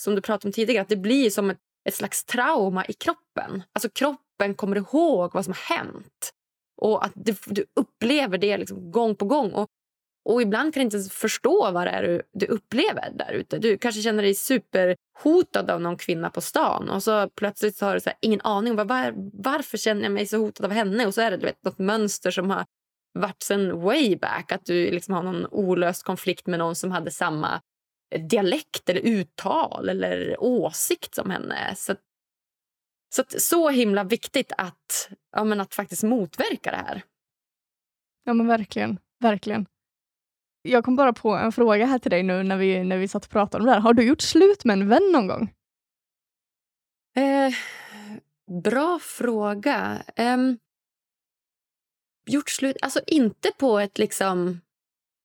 [0.00, 1.58] som du pratade om tidigare, att det blir som ett,
[1.88, 3.62] ett slags trauma i kroppen.
[3.72, 6.30] Alltså kroppen kommer ihåg vad som har hänt.
[6.82, 9.52] Och att du, du upplever det liksom gång på gång.
[9.52, 9.68] Och
[10.24, 13.58] och ibland kan du inte ens förstå vad det är du, du upplever där ute.
[13.58, 17.94] Du kanske känner dig superhotad av någon kvinna på stan och så plötsligt så har
[17.94, 21.06] du så här, ingen aning om var, varför känner jag mig så hotad av henne.
[21.06, 22.64] Och så är det du vet, något mönster som har
[23.18, 24.52] varit sen way back.
[24.52, 27.60] Att du liksom har någon olöst konflikt med någon som hade samma
[28.18, 31.74] dialekt eller uttal eller åsikt som henne.
[31.76, 31.94] Så,
[33.14, 37.02] så, att, så himla viktigt att, ja, men att faktiskt motverka det här.
[38.24, 39.66] Ja men verkligen, verkligen.
[40.62, 43.24] Jag kom bara på en fråga här till dig nu när vi, när vi satt
[43.24, 43.80] och pratade om det här.
[43.80, 45.54] Har du gjort slut med en vän någon gång?
[47.16, 47.52] Eh,
[48.62, 50.02] bra fråga.
[50.16, 50.36] Eh,
[52.26, 52.76] gjort slut?
[52.82, 54.60] Alltså inte på ett liksom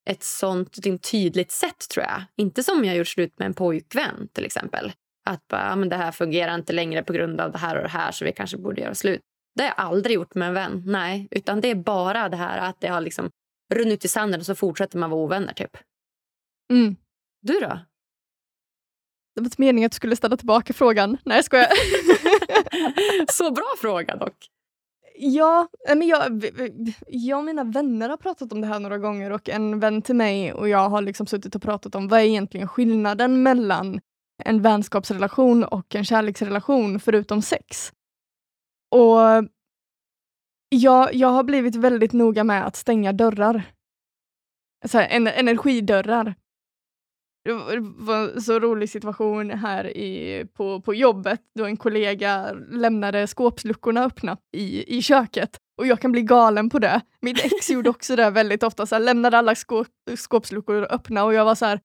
[0.06, 2.24] ett sånt tydligt sätt, tror jag.
[2.38, 4.92] Inte som jag gjort slut med en pojkvän, till exempel.
[5.26, 7.84] Att bara, ja, men det här fungerar inte längre på grund av det här och
[7.84, 9.22] det här så vi kanske borde göra slut.
[9.56, 10.84] Det har jag aldrig gjort med en vän.
[10.86, 13.30] Nej, utan det är bara det här att det har liksom
[13.74, 15.54] runnit i sanden och så fortsätter man vara ovänner.
[15.54, 15.78] Typ.
[16.74, 16.96] Mm.
[17.42, 17.80] Du då?
[19.36, 21.18] Det var inte meningen att du skulle ställa tillbaka frågan.
[21.26, 21.70] Nej, jag skojar.
[23.32, 24.50] så bra fråga dock.
[25.18, 26.46] Ja, eh, men jag,
[27.08, 30.16] jag och mina vänner har pratat om det här några gånger och en vän till
[30.16, 34.00] mig och jag har liksom suttit och pratat om vad är egentligen skillnaden mellan
[34.44, 37.92] en vänskapsrelation och en kärleksrelation förutom sex.
[38.92, 39.20] Och
[40.70, 43.64] jag, jag har blivit väldigt noga med att stänga dörrar.
[44.86, 46.36] Så här, en, energidörrar.
[47.46, 53.28] Det var en så rolig situation här i, på, på jobbet då en kollega lämnade
[53.28, 55.58] skåpsluckorna öppna i, i köket.
[55.78, 57.02] Och jag kan bli galen på det.
[57.22, 61.34] Mitt ex gjorde också det väldigt ofta, så här, lämnade alla skåp, skåpsluckor öppna och
[61.34, 61.80] jag var så här,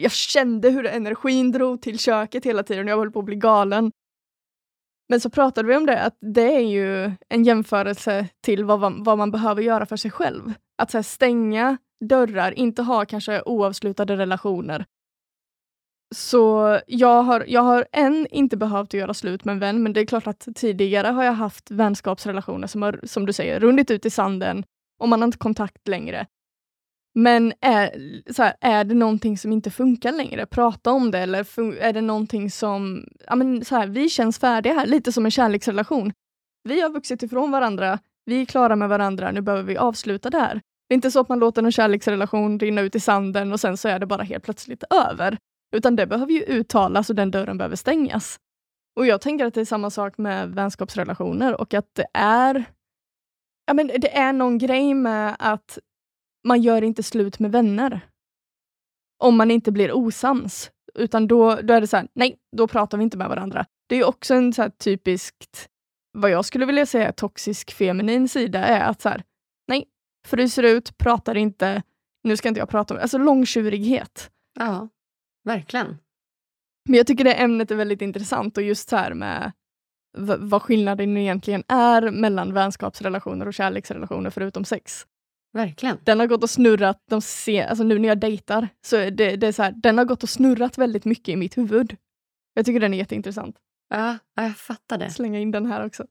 [0.00, 3.36] jag kände hur energin drog till köket hela tiden och jag höll på att bli
[3.36, 3.92] galen.
[5.08, 9.18] Men så pratade vi om det, att det är ju en jämförelse till vad, vad
[9.18, 10.52] man behöver göra för sig själv.
[10.82, 14.84] Att här, stänga dörrar, inte ha kanske oavslutade relationer.
[16.14, 20.00] Så jag har, jag har än inte behövt göra slut med en vän, men det
[20.00, 24.06] är klart att tidigare har jag haft vänskapsrelationer som har, som du säger, runnit ut
[24.06, 24.64] i sanden
[24.98, 26.26] och man har inte kontakt längre.
[27.14, 27.90] Men är,
[28.32, 30.46] så här, är det någonting som inte funkar längre?
[30.46, 31.38] Prata om det eller
[31.80, 35.30] är det någonting som, ja men så här, vi känns färdiga här, lite som en
[35.30, 36.12] kärleksrelation.
[36.62, 40.38] Vi har vuxit ifrån varandra, vi är klara med varandra, nu behöver vi avsluta det
[40.38, 40.60] här.
[40.90, 43.76] Det är inte så att man låter en kärleksrelation rinna ut i sanden och sen
[43.76, 45.38] så är det bara helt plötsligt över.
[45.76, 48.38] Utan det behöver ju uttalas och den dörren behöver stängas.
[48.96, 52.64] Och jag tänker att det är samma sak med vänskapsrelationer och att det är
[53.66, 55.78] ja, men det är någon grej med att
[56.46, 58.00] man gör inte slut med vänner.
[59.18, 60.70] Om man inte blir osams.
[60.94, 63.66] Utan då, då är det så här, nej, då pratar vi inte med varandra.
[63.88, 65.68] Det är också en så här typiskt,
[66.18, 69.22] vad jag skulle vilja säga toxisk feminin sida, är att så här,
[70.30, 71.82] fryser ut, pratar inte,
[72.22, 74.30] nu ska inte jag prata om Alltså långtjurighet.
[74.58, 74.88] Ja,
[75.44, 75.98] verkligen.
[76.88, 79.52] Men jag tycker det ämnet är väldigt intressant och just så här med
[80.38, 85.06] vad skillnaden egentligen är mellan vänskapsrelationer och kärleksrelationer förutom sex.
[85.52, 85.98] Verkligen.
[86.04, 89.46] Den har gått och snurrat, de ser, alltså nu när jag dejtar, så det, det
[89.46, 91.96] är så här, den har gått och snurrat väldigt mycket i mitt huvud.
[92.54, 93.56] Jag tycker den är jätteintressant.
[93.88, 95.10] Ja, jag fattar det.
[95.10, 96.06] Slänga in den här också.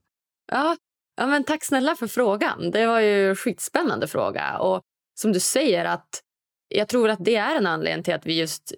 [0.52, 0.76] Ja,
[1.20, 2.70] ja men tack snälla för frågan.
[2.70, 4.58] Det var ju en skitspännande fråga.
[4.58, 4.80] Och
[5.20, 6.20] som du säger, att
[6.68, 8.74] jag tror att det är en anledning till att vi just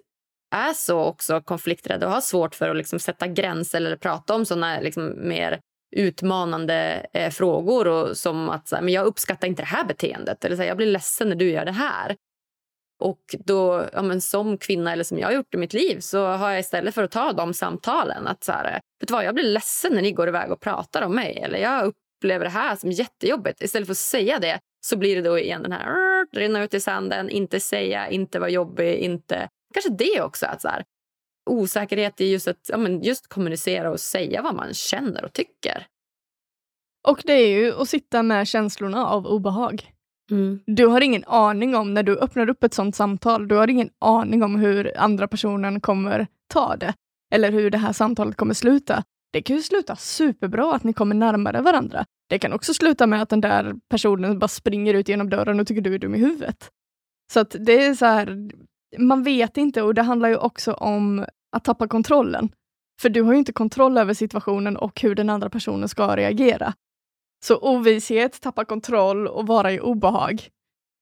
[0.55, 4.45] är så också konflikträdda och har svårt för att liksom sätta gränser eller prata om
[4.45, 5.59] såna liksom mer
[5.95, 10.45] utmanande eh, frågor och som att så här, men jag uppskattar inte det här beteendet
[10.45, 12.15] eller så här, jag blir ledsen när du gör det här.
[12.99, 16.25] Och då, ja, men som kvinna eller som jag har gjort i mitt liv så
[16.25, 19.35] har jag istället för att ta de samtalen att så här, vet du vad, jag
[19.35, 22.75] blir ledsen när ni går iväg och pratar om mig eller jag upplever det här
[22.75, 23.61] som jättejobbigt.
[23.61, 25.87] Istället för att säga det så blir det då igen den här
[26.35, 29.49] rinna ut i sanden, inte säga, inte vara jobbig, inte...
[29.73, 30.45] Kanske det också.
[30.45, 30.83] Att så här,
[31.49, 35.87] osäkerhet i just att ja, men just kommunicera och säga vad man känner och tycker.
[37.07, 39.91] Och det är ju att sitta med känslorna av obehag.
[40.31, 40.59] Mm.
[40.65, 43.89] Du har ingen aning om, när du öppnar upp ett sånt samtal, du har ingen
[43.99, 46.93] aning om hur andra personen kommer ta det.
[47.33, 49.03] Eller hur det här samtalet kommer sluta.
[49.33, 52.05] Det kan ju sluta superbra, att ni kommer närmare varandra.
[52.29, 55.67] Det kan också sluta med att den där personen bara springer ut genom dörren och
[55.67, 56.69] tycker du är dum i huvudet.
[57.33, 58.49] Så att det är så här,
[58.97, 62.49] man vet inte och det handlar ju också om att tappa kontrollen.
[63.01, 66.73] För du har ju inte kontroll över situationen och hur den andra personen ska reagera.
[67.45, 70.49] Så ovisshet, tappa kontroll och vara i obehag.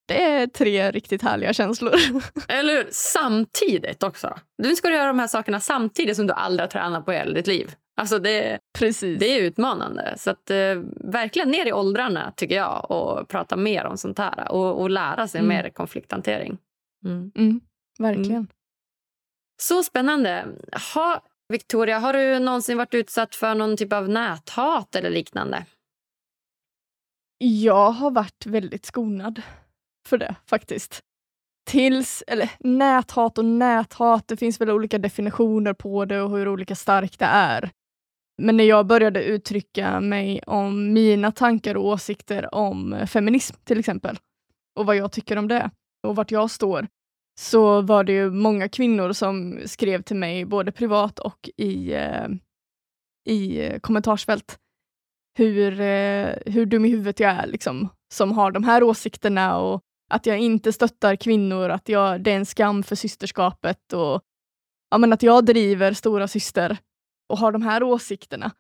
[0.07, 1.95] Det är tre riktigt härliga känslor.
[2.47, 2.87] Eller hur?
[2.91, 4.37] Samtidigt också.
[4.57, 7.17] Nu ska du göra de här sakerna samtidigt som du aldrig har tränat på i
[7.17, 7.75] hela ditt liv.
[8.01, 9.19] Alltså det, Precis.
[9.19, 10.13] det är utmanande.
[10.17, 14.51] Så att, eh, verkligen ner i åldrarna tycker jag och prata mer om sånt här
[14.51, 15.49] och, och lära sig mm.
[15.49, 16.57] mer konflikthantering.
[17.05, 17.31] Mm.
[17.35, 17.61] Mm,
[17.99, 18.31] verkligen.
[18.31, 18.47] Mm.
[19.61, 20.47] Så spännande.
[20.95, 25.65] Ha, Victoria, har du någonsin varit utsatt för någon typ av näthat eller liknande?
[27.37, 29.41] Jag har varit väldigt skonad
[30.07, 31.01] för det faktiskt.
[31.69, 36.75] Tills, eller näthat och näthat, det finns väl olika definitioner på det och hur olika
[36.75, 37.71] starkt det är.
[38.41, 44.17] Men när jag började uttrycka mig om mina tankar och åsikter om feminism till exempel,
[44.79, 45.69] och vad jag tycker om det
[46.07, 46.87] och vart jag står,
[47.39, 52.27] så var det ju många kvinnor som skrev till mig både privat och i, eh,
[53.25, 54.59] i kommentarsfält
[55.37, 59.81] hur, eh, hur dum i huvudet jag är, liksom, som har de här åsikterna och
[60.11, 64.21] att jag inte stöttar kvinnor, att jag, det är en skam för systerskapet och
[64.91, 66.77] ja, men att jag driver stora syster
[67.31, 68.51] och har de här åsikterna.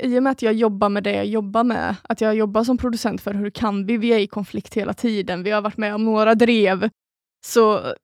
[0.00, 2.78] I och med att jag jobbar med det jag jobbar med, att jag jobbar som
[2.78, 3.96] producent för Hur kan vi?
[3.96, 5.42] Vi är i konflikt hela tiden.
[5.42, 6.90] Vi har varit med om några drev.
[7.46, 7.94] Så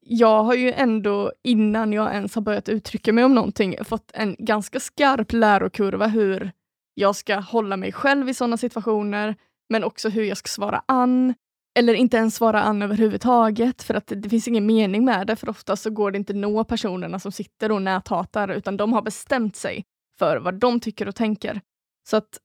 [0.00, 4.36] jag har ju ändå, innan jag ens har börjat uttrycka mig om någonting, fått en
[4.38, 6.52] ganska skarp lärokurva hur
[6.94, 9.36] jag ska hålla mig själv i sådana situationer,
[9.68, 11.34] men också hur jag ska svara an.
[11.78, 15.48] Eller inte ens svara an överhuvudtaget, för att det finns ingen mening med det, för
[15.48, 19.56] ofta så går det inte nå personerna som sitter och näthatar, utan de har bestämt
[19.56, 19.84] sig
[20.18, 21.60] för vad de tycker och tänker.
[22.08, 22.38] Så att,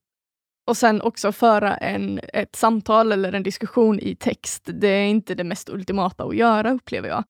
[0.66, 5.34] och sen också föra en, ett samtal eller en diskussion i text, det är inte
[5.34, 7.24] det mest ultimata att göra, upplever jag.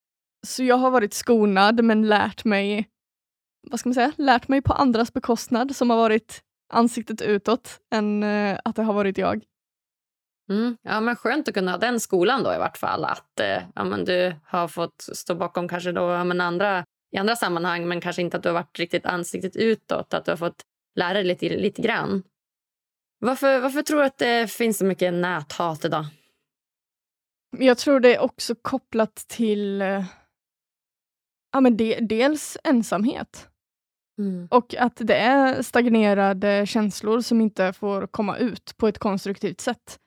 [0.46, 2.88] Så jag har varit skonad, men lärt mig,
[3.70, 6.40] vad ska man säga, lärt mig på andras bekostnad, som har varit
[6.72, 9.44] ansiktet utåt än eh, att det har varit jag.
[10.50, 10.76] Mm.
[10.82, 13.04] Ja, men skönt att kunna ha den skolan då i vart fall.
[13.04, 17.18] Att eh, ja, men du har fått stå bakom kanske då, ja, men andra, i
[17.18, 20.14] andra sammanhang men kanske inte att du har varit riktigt ansiktet utåt.
[20.14, 20.62] Att du har fått
[20.94, 22.22] lära dig lite, lite grann.
[23.20, 26.04] Varför, varför tror du att det finns så mycket näthat idag?
[27.58, 30.04] Jag tror det är också kopplat till eh,
[31.52, 33.48] ja, men de, dels ensamhet.
[34.18, 34.48] Mm.
[34.50, 39.98] Och att det är stagnerade känslor som inte får komma ut på ett konstruktivt sätt.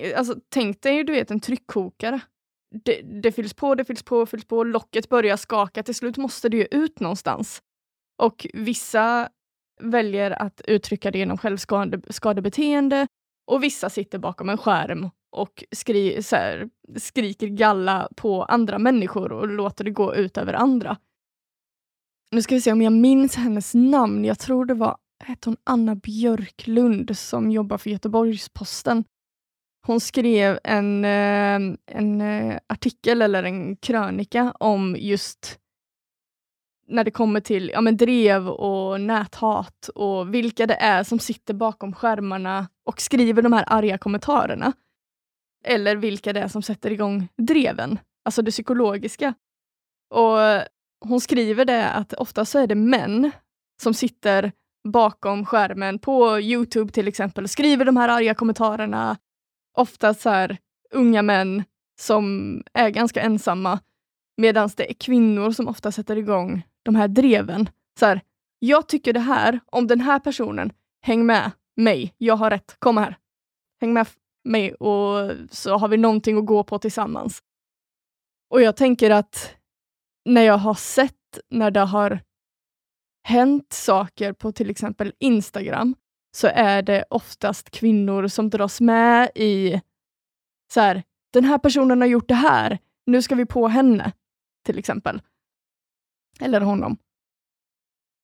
[0.00, 2.20] Eh, alltså, tänk dig du vet, en tryckkokare.
[2.84, 5.82] Det, det fylls på, det fylls på, fylls på, locket börjar skaka.
[5.82, 7.62] Till slut måste det ju ut någonstans.
[8.22, 9.28] Och vissa
[9.82, 13.06] väljer att uttrycka det genom självskadebeteende
[13.46, 19.48] och vissa sitter bakom en skärm och skri här, skriker galla på andra människor och
[19.48, 20.96] låter det gå ut över andra.
[22.30, 24.24] Nu ska vi se om jag minns hennes namn.
[24.24, 29.04] Jag tror det var hette hon Anna Björklund som jobbar för Göteborgs-Posten.
[29.86, 35.58] Hon skrev en, eh, en eh, artikel eller en krönika om just
[36.88, 41.54] när det kommer till ja, men drev och näthat och vilka det är som sitter
[41.54, 44.72] bakom skärmarna och skriver de här arga kommentarerna.
[45.64, 49.34] Eller vilka det är som sätter igång dreven, alltså det psykologiska.
[50.14, 50.38] Och
[51.08, 53.30] hon skriver det att ofta så är det män
[53.82, 54.52] som sitter
[54.88, 59.16] bakom skärmen på Youtube till exempel och skriver de här arga kommentarerna.
[59.72, 60.58] Ofta så här
[60.90, 61.64] unga män
[62.00, 63.80] som är ganska ensamma
[64.36, 67.68] medan det är kvinnor som ofta sätter igång de här dreven.
[67.98, 68.20] Så här,
[68.58, 70.72] jag tycker det här om den här personen.
[71.02, 72.14] Häng med mig.
[72.18, 72.76] Jag har rätt.
[72.78, 73.16] Kom här.
[73.80, 74.06] Häng med
[74.44, 77.42] mig och så har vi någonting att gå på tillsammans.
[78.50, 79.54] Och jag tänker att
[80.24, 82.20] när jag har sett när det har
[83.22, 85.94] hänt saker på till exempel Instagram
[86.36, 89.80] så är det oftast kvinnor som dras med i
[90.72, 94.12] så här, den här personen har gjort det här, nu ska vi på henne,
[94.64, 95.22] till exempel.
[96.40, 96.96] Eller honom.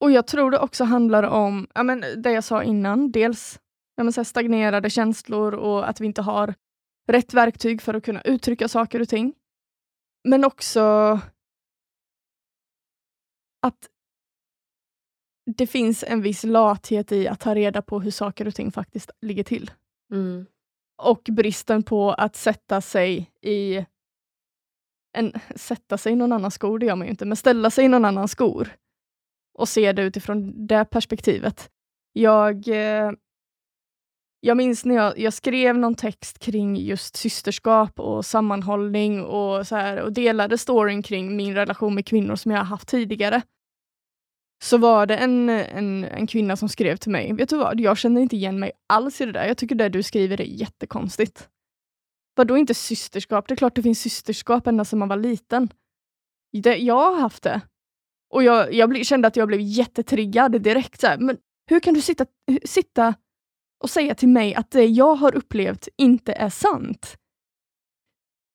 [0.01, 3.13] Och jag tror det också handlar om ja, men det jag sa innan.
[3.13, 3.61] Dels
[3.97, 6.55] ja, men så stagnerade känslor och att vi inte har
[7.09, 9.35] rätt verktyg för att kunna uttrycka saker och ting.
[10.25, 10.81] Men också
[13.63, 13.89] att
[15.47, 19.11] det finns en viss lathet i att ta reda på hur saker och ting faktiskt
[19.21, 19.71] ligger till.
[20.13, 20.47] Mm.
[21.03, 23.87] Och bristen på att sätta sig i
[25.17, 27.85] en, sätta sig i någon annans skor, det gör man ju inte, men ställa sig
[27.85, 28.69] i någon annans skor
[29.59, 31.71] och se det utifrån det perspektivet.
[32.13, 33.13] Jag, eh,
[34.41, 39.77] jag minns när jag, jag, skrev någon text kring just systerskap och sammanhållning och, så
[39.77, 43.43] här, och delade storyn kring min relation med kvinnor som jag haft tidigare.
[44.63, 47.99] Så var det en, en, en kvinna som skrev till mig, vet du vad, jag
[47.99, 49.47] känner inte igen mig alls i det där.
[49.47, 51.49] Jag tycker det du skriver är jättekonstigt.
[52.37, 53.49] Vadå inte systerskap?
[53.49, 55.69] Det är klart det finns systerskap ända sedan man var liten.
[56.63, 57.61] Det, jag har haft det.
[58.31, 61.01] Och jag, jag kände att jag blev jättetriggad direkt.
[61.01, 61.19] Så här.
[61.19, 61.37] Men
[61.71, 62.27] hur kan du sitta,
[62.65, 63.15] sitta
[63.83, 67.17] och säga till mig att det jag har upplevt inte är sant?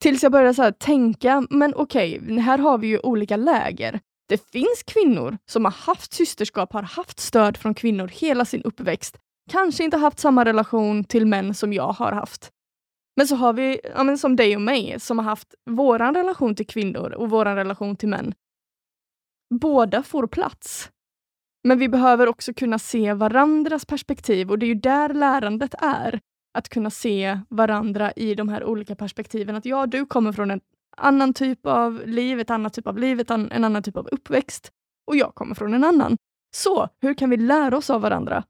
[0.02, 4.00] Tills jag började så här, tänka, men okej, okay, här har vi ju olika läger.
[4.32, 9.18] Det finns kvinnor som har haft systerskap, har haft stöd från kvinnor hela sin uppväxt.
[9.50, 12.50] Kanske inte haft samma relation till män som jag har haft.
[13.16, 16.56] Men så har vi, ja, men som dig och mig, som har haft vår relation
[16.56, 18.34] till kvinnor och vår relation till män.
[19.60, 20.90] Båda får plats.
[21.64, 26.20] Men vi behöver också kunna se varandras perspektiv och det är ju där lärandet är.
[26.54, 29.56] Att kunna se varandra i de här olika perspektiven.
[29.56, 30.62] Att ja, du kommer från en
[30.98, 34.72] annan typ av liv, ett annat typ av liv, en annan typ av uppväxt
[35.08, 36.18] och jag kommer från en annan.
[36.56, 38.44] Så, hur kan vi lära oss av varandra?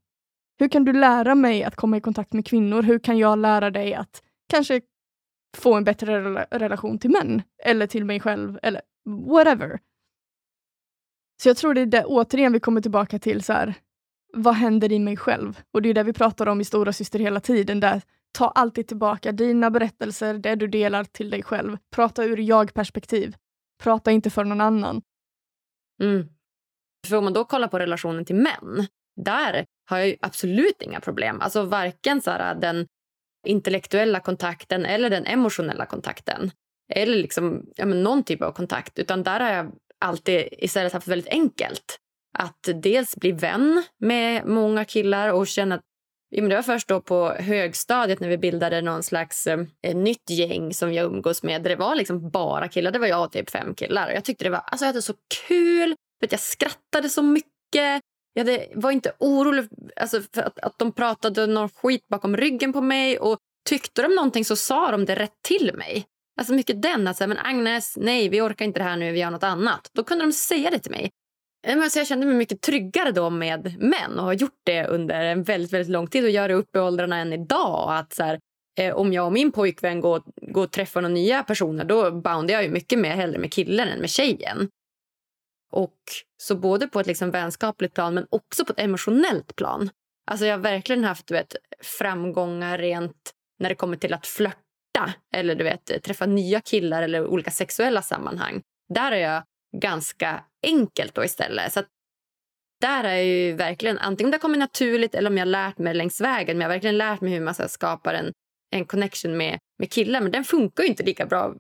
[0.59, 2.81] Hur kan du lära mig att komma i kontakt med kvinnor?
[2.81, 4.81] Hur kan jag lära dig att kanske
[5.57, 9.79] få en bättre rela relation till män, eller till mig själv, eller whatever.
[11.43, 13.73] Så jag tror det är det, återigen vi kommer tillbaka till så här,
[14.33, 15.61] vad händer i mig själv?
[15.71, 17.79] Och det är det vi pratar om i Stora Syster hela tiden.
[17.79, 18.01] Där,
[18.31, 21.77] ta alltid tillbaka dina berättelser, det du delar till dig själv.
[21.95, 23.35] Prata ur jag-perspektiv.
[23.83, 25.01] Prata inte för någon annan.
[26.01, 26.27] Mm.
[27.07, 31.41] För om man då kollar på relationen till män, där har jag absolut inga problem.
[31.41, 32.87] Alltså varken så här, den
[33.47, 36.51] intellektuella kontakten eller den emotionella kontakten.
[36.93, 38.99] Eller liksom, ja, men någon typ av kontakt.
[38.99, 41.97] Utan där har jag alltid istället haft väldigt enkelt.
[42.37, 45.81] Att dels bli vän med många killar och känna att
[46.31, 50.29] men det var först då på högstadiet när vi bildade någon slags eh, eh, nytt
[50.29, 51.63] gäng som jag umgås med.
[51.63, 52.91] Det var liksom bara killar.
[52.91, 54.09] Det var jag och typ fem killar.
[54.09, 55.13] Jag tyckte det var alltså jag hade så
[55.47, 55.95] kul.
[56.21, 58.01] Vet, jag skrattade så mycket.
[58.33, 62.73] jag hade, var inte orolig alltså, för att, att de pratade någon skit bakom ryggen
[62.73, 63.19] på mig.
[63.19, 63.37] Och
[63.69, 66.05] Tyckte de någonting så sa de det rätt till mig.
[66.39, 69.19] Alltså mycket den att säga, men Agnes, nej vi orkar inte det här nu, vi
[69.19, 69.91] gör något annat.
[69.93, 71.11] Då kunde de säga det till mig.
[71.63, 74.87] Eh, så alltså, jag kände mig mycket tryggare då med män och har gjort det
[74.87, 77.97] under en väldigt, väldigt lång tid och gör det upp i åldrarna än idag.
[77.97, 78.39] Att så här,
[78.79, 82.53] eh, om jag och min pojkvän går, går och träffar några nya personer då boundar
[82.53, 84.69] jag ju mycket mer hellre med killen än med tjejen.
[85.71, 85.97] Och
[86.37, 89.89] så både på ett liksom vänskapligt plan men också på ett emotionellt plan.
[90.31, 91.55] Alltså jag har verkligen haft du vet,
[91.99, 97.27] framgångar rent när det kommer till att flörta eller du vet, träffa nya killar eller
[97.27, 98.61] olika sexuella sammanhang.
[98.93, 99.43] Där har jag
[99.77, 101.73] ganska enkelt då istället.
[101.73, 101.83] Så
[102.81, 106.21] där är ju verkligen antingen om det kommer naturligt eller om jag lärt mig längs
[106.21, 106.57] vägen.
[106.57, 108.31] Men jag har verkligen lärt mig hur man skapar en,
[108.71, 110.21] en connection med, med killar.
[110.21, 111.53] Men den funkar ju inte lika bra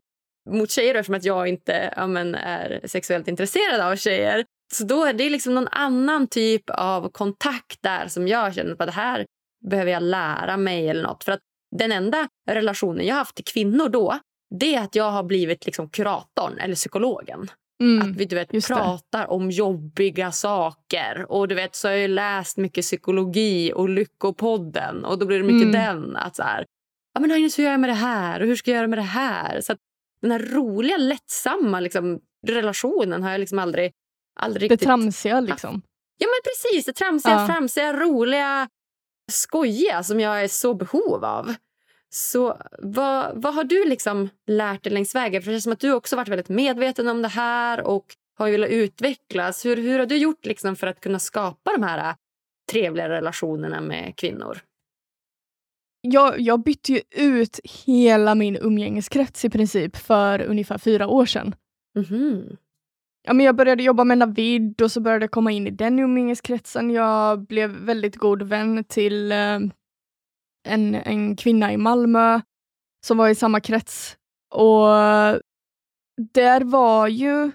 [0.49, 4.45] mot tjejer eftersom att jag inte ja, men, är sexuellt intresserad av tjejer.
[4.73, 8.79] Så då är det liksom någon annan typ av kontakt där som jag känner att
[8.79, 9.25] det här
[9.69, 11.23] behöver jag lära mig eller något.
[11.23, 11.41] För att
[11.75, 14.19] den enda relationen jag har haft till kvinnor då
[14.59, 17.47] det är att jag har blivit liksom kuratorn eller psykologen.
[17.81, 19.27] Mm, att vi du vet, pratar det.
[19.27, 21.25] om jobbiga saker.
[21.29, 25.05] Och du vet, så har jag läst mycket psykologi och Lyckopodden.
[25.05, 26.01] Och då blir det mycket mm.
[26.01, 26.15] den.
[26.15, 26.65] att så här,
[27.13, 28.39] ja, men Agnes, hur gör jag med det här?
[28.39, 29.61] Och hur ska jag göra med det här?
[29.61, 29.75] Så
[30.21, 33.91] Den här roliga, lättsamma liksom, relationen har jag liksom aldrig,
[34.39, 34.87] aldrig Det riktigt...
[34.87, 35.81] tramsiga liksom.
[36.17, 37.47] Ja men precis, det tramsiga, ja.
[37.47, 38.69] tramsiga, roliga,
[39.31, 41.55] skojiga som jag är så behov av.
[42.13, 45.41] Så vad, vad har du liksom lärt dig längs vägen?
[45.41, 48.05] För det känns som att du också varit väldigt medveten om det här och
[48.37, 49.65] har velat utvecklas.
[49.65, 52.15] Hur, hur har du gjort liksom för att kunna skapa de här
[52.71, 54.57] trevliga relationerna med kvinnor?
[56.01, 61.55] Jag, jag bytte ju ut hela min umgängeskrets i princip för ungefär fyra år sedan.
[61.95, 62.57] Mm -hmm.
[63.23, 65.99] Ja, men jag började jobba med Navid och så började jag komma in i den
[65.99, 66.91] umgängeskretsen.
[66.91, 69.59] Jag blev väldigt god vän till eh,
[70.63, 72.41] en, en kvinna i Malmö
[73.05, 74.17] som var i samma krets.
[74.53, 74.87] Och
[76.33, 77.51] där var ju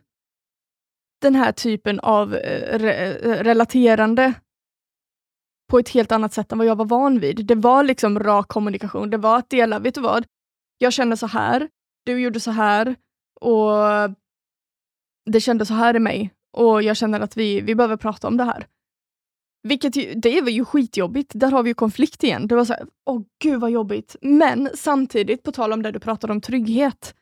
[1.21, 4.35] den här typen av eh, re eh, relaterande
[5.71, 7.47] på ett helt annat sätt än vad jag var van vid.
[7.47, 9.11] Det var liksom rak kommunikation.
[9.11, 10.27] Det var att dela, vet du vad?
[10.79, 11.69] Jag känner så här,
[12.05, 12.97] du gjorde så här
[13.41, 13.73] och
[15.31, 18.37] det kändes så här i mig och jag känner att vi, vi behöver prata om
[18.37, 18.67] det här.
[19.67, 21.33] Vilket ju, det var ju skitjobbigt.
[21.35, 22.47] Där har vi ju konflikt igen.
[22.47, 24.17] Det var så här, åh gud vad jobbigt.
[24.21, 27.14] Men samtidigt, på tal om det du pratade om trygghet,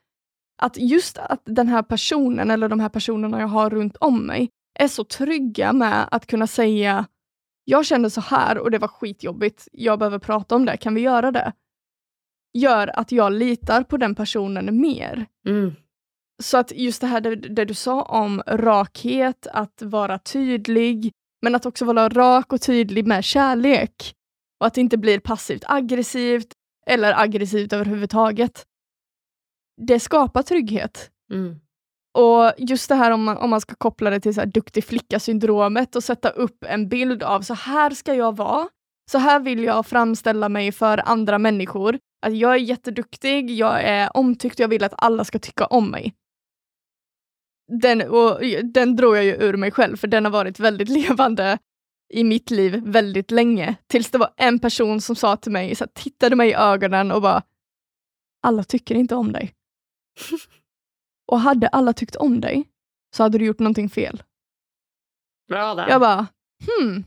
[0.62, 4.48] att just att den här personen eller de här personerna jag har runt om mig
[4.78, 7.06] är så trygga med att kunna säga
[7.64, 9.68] jag kände så här och det var skitjobbigt.
[9.72, 10.76] Jag behöver prata om det.
[10.76, 11.52] Kan vi göra det?
[12.54, 15.26] Gör att jag litar på den personen mer.
[15.46, 15.72] Mm.
[16.42, 21.12] Så att just det här det, det, du sa om rakhet, att vara tydlig,
[21.44, 24.14] men att också vara rak och tydlig med kärlek.
[24.60, 26.48] Och att det inte blir passivt aggressivt
[26.86, 28.64] eller aggressivt överhuvudtaget.
[29.86, 31.10] Det skapar trygghet.
[31.32, 31.60] Mm.
[32.18, 34.84] Och just det här om man, om man ska koppla det till så här duktig
[34.84, 38.68] flicka-syndromet och sätta upp en bild av så här ska jag vara.
[39.10, 41.98] Så här vill jag framställa mig för andra människor.
[42.26, 45.90] Att jag är jätteduktig, jag är omtyckt och jag vill att alla ska tycka om
[45.90, 46.14] mig
[47.68, 51.58] den, och den drog jag ju ur mig själv, för den har varit väldigt levande
[52.12, 53.76] i mitt liv väldigt länge.
[53.86, 57.12] Tills det var en person som sa till mig, så här, tittade mig i ögonen
[57.12, 57.42] och bara,
[58.42, 59.54] alla tycker inte om dig.
[61.32, 62.68] och hade alla tyckt om dig,
[63.16, 64.22] så hade du gjort någonting fel.
[65.48, 65.88] Bra där.
[65.88, 66.26] Jag bara,
[66.66, 67.04] hmm,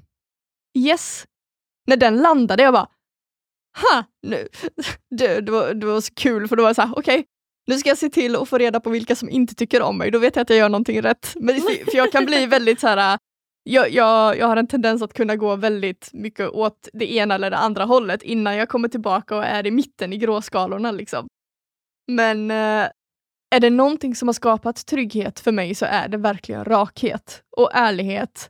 [0.77, 1.27] yes.
[1.87, 2.89] När den landade, jag bara,
[3.81, 4.47] ha, nu.
[5.09, 7.25] Det, det, var, det var så kul, för då var jag så här, okej, okay,
[7.67, 10.11] nu ska jag se till att få reda på vilka som inte tycker om mig,
[10.11, 11.33] då vet jag att jag gör någonting rätt.
[11.35, 13.19] Men, för jag kan bli väldigt så här, äh,
[13.63, 17.51] jag, jag, jag har en tendens att kunna gå väldigt mycket åt det ena eller
[17.51, 20.91] det andra hållet innan jag kommer tillbaka och är i mitten i gråskalorna.
[20.91, 21.27] Liksom.
[22.11, 22.89] Men eh,
[23.55, 27.69] är det någonting som har skapat trygghet för mig så är det verkligen rakhet och
[27.73, 28.49] ärlighet.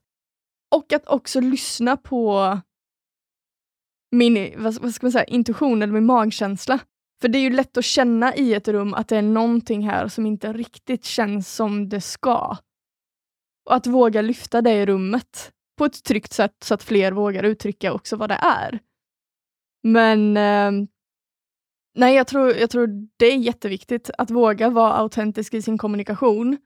[0.76, 2.60] Och att också lyssna på
[4.12, 6.80] min vad ska man säga, intuition eller min magkänsla.
[7.22, 10.08] För det är ju lätt att känna i ett rum att det är någonting här
[10.08, 12.58] som inte riktigt känns som det ska.
[13.66, 17.44] Och att våga lyfta det i rummet på ett tryggt sätt så att fler vågar
[17.44, 18.80] uttrycka också vad det är.
[19.84, 20.88] Men eh,
[21.96, 22.88] nej, jag tror, jag tror
[23.18, 26.58] det är jätteviktigt att våga vara autentisk i sin kommunikation.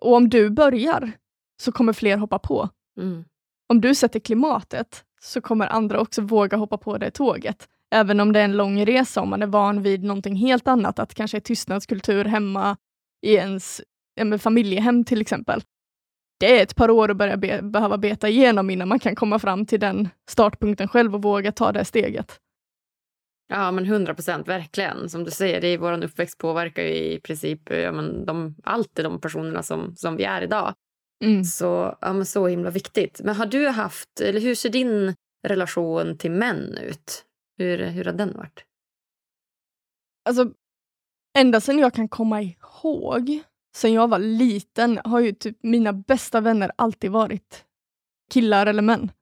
[0.00, 1.12] Och om du börjar
[1.62, 2.68] så kommer fler hoppa på.
[2.98, 3.24] Mm.
[3.68, 7.68] Om du sätter klimatet så kommer andra också våga hoppa på det tåget.
[7.92, 10.98] Även om det är en lång resa, om man är van vid någonting helt annat,
[10.98, 12.76] att kanske är tystnadskultur hemma
[13.26, 13.82] i ens
[14.38, 15.62] familjehem till exempel.
[16.40, 19.38] det är ett par år att börja be behöva beta igenom innan man kan komma
[19.38, 22.38] fram till den startpunkten själv och våga ta det steget.
[23.48, 25.08] Ja, men 100 procent, verkligen.
[25.08, 29.62] Som du säger, vår uppväxt påverkar ju i princip ja, men de, alltid de personerna
[29.62, 30.74] som, som vi är idag.
[31.24, 31.44] Mm.
[31.44, 33.20] Så, ja, men så himla viktigt.
[33.24, 35.14] Men har du haft, eller hur ser din
[35.48, 37.24] relation till män ut?
[37.62, 38.64] Hur, hur har den varit?
[40.24, 40.52] Alltså,
[41.38, 43.42] ända sedan jag kan komma ihåg,
[43.74, 47.64] sen jag var liten, har ju typ mina bästa vänner alltid varit
[48.30, 49.12] killar eller män.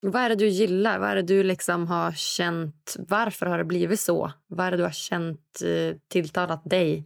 [0.00, 0.98] Vad är det du gillar?
[0.98, 2.96] Vad är det du liksom har känt?
[2.98, 4.32] Varför har det blivit så?
[4.46, 7.04] Vad är det du har känt eh, tilltalat dig?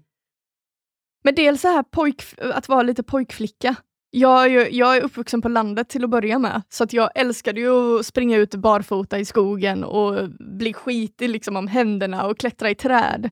[1.24, 3.76] Men dels så här pojk, att vara lite pojkflicka.
[4.14, 7.10] Jag är, ju, jag är uppvuxen på landet till att börja med, så att jag
[7.14, 12.38] älskade ju att springa ut barfota i skogen och bli skitig liksom om händerna och
[12.38, 13.30] klättra i träd.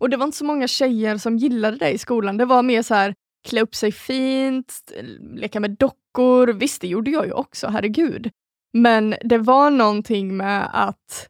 [0.00, 2.36] Och det var inte så många tjejer som gillade det i skolan.
[2.36, 3.14] Det var mer så här,
[3.48, 4.92] klä upp sig fint,
[5.34, 6.46] leka med dockor.
[6.52, 8.30] Visst, det gjorde jag ju också, herregud.
[8.72, 11.28] Men det var någonting med att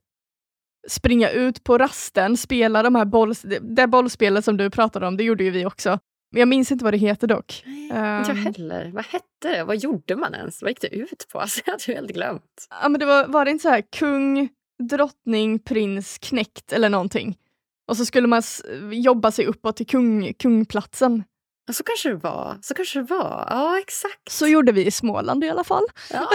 [0.88, 5.24] springa ut på rasten, spela de här boll, det bollspelet som du pratade om, det
[5.24, 5.98] gjorde ju vi också.
[6.30, 7.62] Jag minns inte vad det heter dock.
[7.66, 8.90] Nej, inte jag Ehm, heller.
[8.94, 9.64] Vad hette det?
[9.64, 10.62] Vad gjorde man ens?
[10.62, 11.40] Vad gick det ut på?
[11.40, 12.66] Alltså, jag hade helt glömt.
[12.82, 14.48] Ja, men det var, var det inte så här kung,
[14.88, 17.36] drottning, prins, knäckt eller någonting?
[17.88, 18.42] Och så skulle man
[18.92, 21.24] jobba sig uppåt till kung, kungplatsen.
[21.66, 22.58] Ja, Så kanske det var.
[22.62, 23.46] Så kanske det var.
[23.50, 24.30] Ja, exakt.
[24.30, 25.84] Så gjorde vi i Småland i alla fall.
[26.12, 26.28] Ja.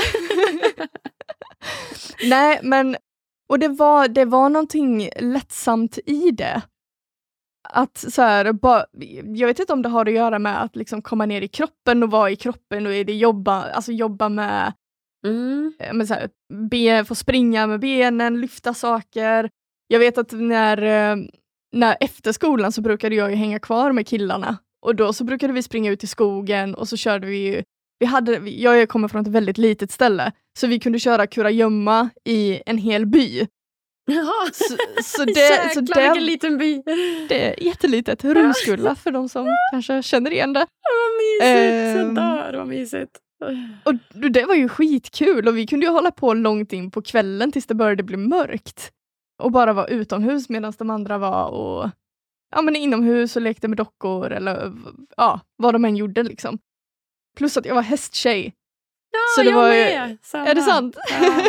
[2.23, 2.97] Nej, men
[3.49, 6.61] och det var, det var någonting lättsamt i det.
[7.75, 8.85] Att så här, ba,
[9.35, 12.03] jag vet inte om det har att göra med att liksom komma ner i kroppen
[12.03, 14.73] och vara i kroppen och i det jobba, alltså jobba med,
[15.25, 15.73] Mm.
[15.79, 16.29] eh, med så här,
[16.69, 19.49] be, få springa med benen, lyfta saker.
[19.87, 21.17] Jag vet att när, eh,
[21.71, 25.63] när efter skolan så brukade jag hänga kvar med killarna och då så brukade vi
[25.63, 27.63] springa ut i skogen och så körde vi ju
[27.99, 32.61] vi hade, jag kommer från ett väldigt litet ställe, så vi kunde köra kurragömma i
[32.65, 33.47] en hel by.
[34.05, 34.49] Jaha.
[34.53, 35.33] Så, så det,
[35.73, 36.81] så Jäklar vilken liten by.
[37.29, 40.59] det är jättelitet, Rumskulla för de som kanske känner igen det.
[40.59, 41.97] Vad mysigt.
[41.97, 43.19] Jag dör, vad mysigt.
[43.83, 43.93] Och
[44.31, 47.65] det var ju skitkul och vi kunde ju hålla på långt in på kvällen tills
[47.65, 48.91] det började bli mörkt.
[49.43, 51.89] Och bara vara utomhus medan de andra var och
[52.55, 54.73] ja, men inomhus och lekte med dockor eller
[55.17, 56.59] ja, vad de än gjorde liksom.
[57.37, 58.53] Plus att jag var hästtjej.
[59.11, 60.17] Ja, Så det jag var ju- med.
[60.21, 60.45] Samma.
[60.47, 60.97] Är det sant?
[61.21, 61.43] Ja.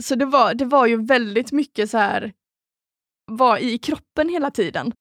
[0.00, 2.32] Så det var, det var ju väldigt mycket så här,
[3.26, 4.92] var i kroppen hela tiden.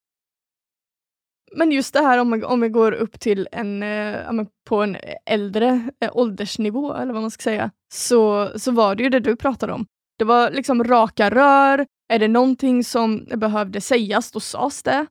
[1.56, 4.98] Men just det här om man, om vi går upp till en, eh, på en
[5.26, 9.36] äldre eh, åldersnivå, eller vad man ska säga, så, så var det ju det du
[9.36, 9.86] pratade om.
[10.18, 15.06] Det var liksom raka rör, är det någonting som behövde sägas, då sades det.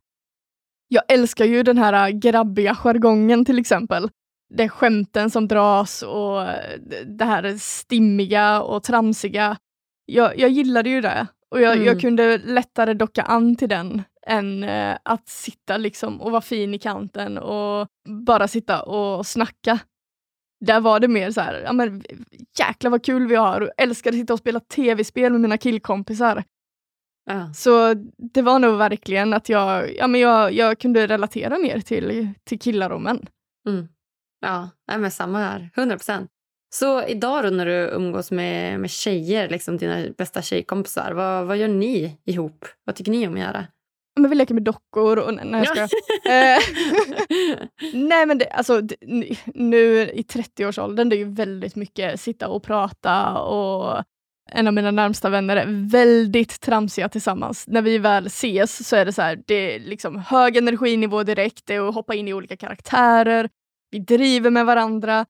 [0.88, 4.10] Jag älskar ju den här eh, grabbiga jargongen till exempel.
[4.54, 9.56] Det är skämten som dras och eh, det här stimmiga och tramsiga.
[10.06, 11.86] Jag, jag gillade ju det och jag, Mm.
[11.86, 16.74] jag kunde lättare docka an till den än eh, att sitta liksom och vara fin
[16.74, 19.78] i kanten och bara sitta och snacka.
[20.64, 22.04] Där var det mer så här, ja men
[22.58, 26.44] jäklar vad kul vi har och älskar att sitta och spela tv-spel med mina killkompisar.
[27.24, 27.52] Ja.
[27.54, 27.94] Så
[28.32, 32.58] det var nog verkligen att jag, ja, men jag, jag kunde relatera mer till, till
[32.58, 33.26] killar och män.
[33.68, 33.88] Mm.
[34.40, 35.70] Ja, men samma här.
[35.76, 36.30] 100 procent.
[36.74, 41.56] Så idag då när du umgås med, med tjejer, liksom dina bästa tjejkompisar, vad, vad
[41.56, 42.64] gör ni ihop?
[42.84, 43.66] Vad tycker ni om att göra?
[44.20, 45.80] Men vi leker med dockor och nej, jag ska.
[46.30, 46.58] Eh,
[47.94, 48.96] nej men det, alltså, det,
[49.54, 54.04] nu i 30-årsåldern, det är ju väldigt mycket sitta och prata och
[54.50, 57.64] en av mina närmsta vänner är väldigt tramsiga tillsammans.
[57.68, 61.66] När vi väl ses så är det så här, det är liksom hög energinivå direkt,
[61.66, 63.48] det är att hoppa in i olika karaktärer,
[63.90, 65.26] vi driver med varandra.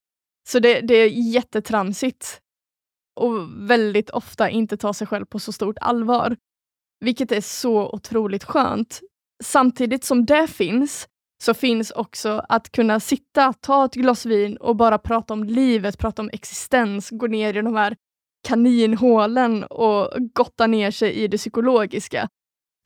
[0.48, 2.40] Så det, det är jättetramsigt.
[3.20, 6.36] Och väldigt ofta inte ta sig själv på så stort allvar.
[7.00, 9.00] Vilket är så otroligt skönt.
[9.44, 11.08] Samtidigt som det finns,
[11.42, 15.98] så finns också att kunna sitta, ta ett glas vin och bara prata om livet,
[15.98, 17.96] prata om existens, gå ner i de här
[18.48, 22.28] kaninhålen och gotta ner sig i det psykologiska.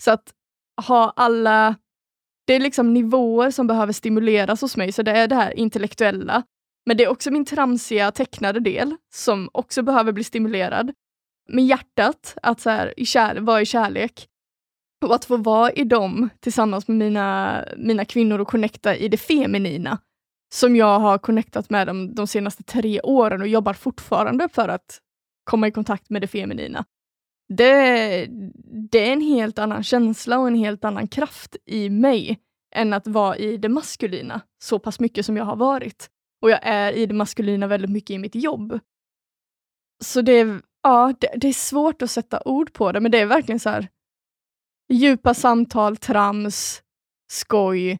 [0.02, 0.32] Så att
[0.86, 1.76] ha alla...
[2.46, 6.42] Det är liksom nivåer som behöver stimuleras hos mig, så det är det här intellektuella.
[6.86, 10.92] Men det är också min tramsiga tecknade del som också behöver bli stimulerad.
[11.48, 14.28] Med hjärtat, att så här, i kär, vara i kärlek.
[15.04, 19.16] Och att få vara i dem tillsammans med mina, mina kvinnor och connecta i det
[19.16, 19.98] feminina.
[20.54, 25.00] Som jag har connectat med dem de senaste tre åren och jobbar fortfarande för att
[25.44, 26.84] komma i kontakt med det feminina.
[27.48, 28.26] Det,
[28.90, 32.38] det är en helt annan känsla och en helt annan kraft i mig
[32.74, 36.10] än att vara i det maskulina så pass mycket som jag har varit
[36.42, 38.80] och jag är i det maskulina väldigt mycket i mitt jobb.
[40.04, 43.18] Så det är, ja, det, det är svårt att sätta ord på det, men det
[43.18, 43.88] är verkligen så här
[44.92, 46.82] djupa samtal, trams,
[47.32, 47.98] skoj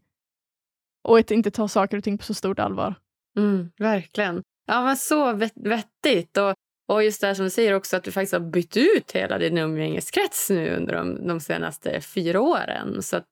[1.04, 2.94] och att inte ta saker och ting på så stort allvar.
[3.38, 4.42] Mm, verkligen.
[4.66, 6.36] Ja, men så vettigt.
[6.36, 6.54] Och,
[6.88, 9.38] och just det här som du säger också att du faktiskt har bytt ut hela
[9.38, 13.02] din umgängeskrets nu under de, de senaste fyra åren.
[13.02, 13.24] Så att,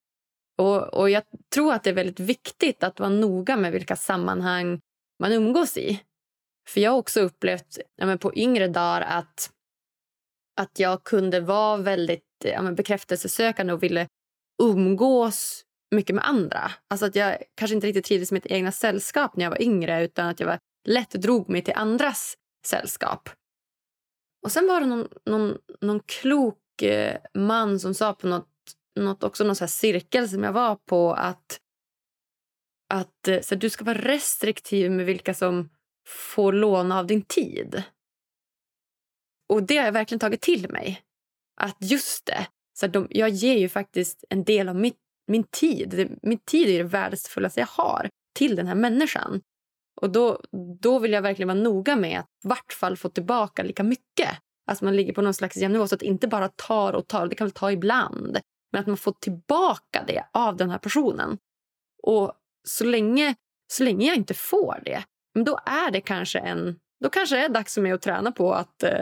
[0.58, 1.22] och, och jag
[1.54, 4.80] tror att det är väldigt viktigt att vara noga med vilka sammanhang
[5.20, 6.02] man umgås i.
[6.68, 9.50] För jag har också upplevt ja, men på yngre dagar att,
[10.60, 14.08] att jag kunde vara väldigt ja, men bekräftelsesökande och ville
[14.62, 16.70] umgås mycket med andra.
[16.90, 20.04] Alltså att jag kanske inte riktigt trivdes med mitt egna sällskap när jag var yngre
[20.04, 20.58] utan att jag var,
[20.88, 22.34] lätt drog mig till andras
[22.66, 23.28] sällskap.
[24.44, 28.48] Och sen var det någon, någon, någon klok eh, man som sa på något,
[29.00, 31.60] något också någon så cirkel som jag var på att,
[32.94, 35.68] att eh, så du ska vara restriktiv med vilka som
[36.06, 37.82] får låna av din tid.
[39.48, 41.02] Och det har jag verkligen tagit till mig.
[41.60, 42.46] Att just det,
[42.78, 46.18] så de, jag ger ju faktiskt en del av mitt, min tid.
[46.22, 49.40] Min tid är det värdefullaste jag har till den här människan.
[50.00, 50.40] Och då,
[50.80, 54.30] då vill jag verkligen vara noga med att i vart fall få tillbaka lika mycket.
[54.66, 57.26] Att man ligger på någon slags jämn nivå så att inte bara tar och tar.
[57.26, 58.38] Det kan väl ta ibland.
[58.72, 61.38] Men att man får tillbaka det av den här personen.
[62.02, 62.32] Och
[62.68, 63.34] så länge,
[63.72, 65.04] så länge jag inte får det,
[65.34, 66.78] men då är det kanske en...
[67.04, 69.00] Då kanske det är dags för mig att träna på att eh,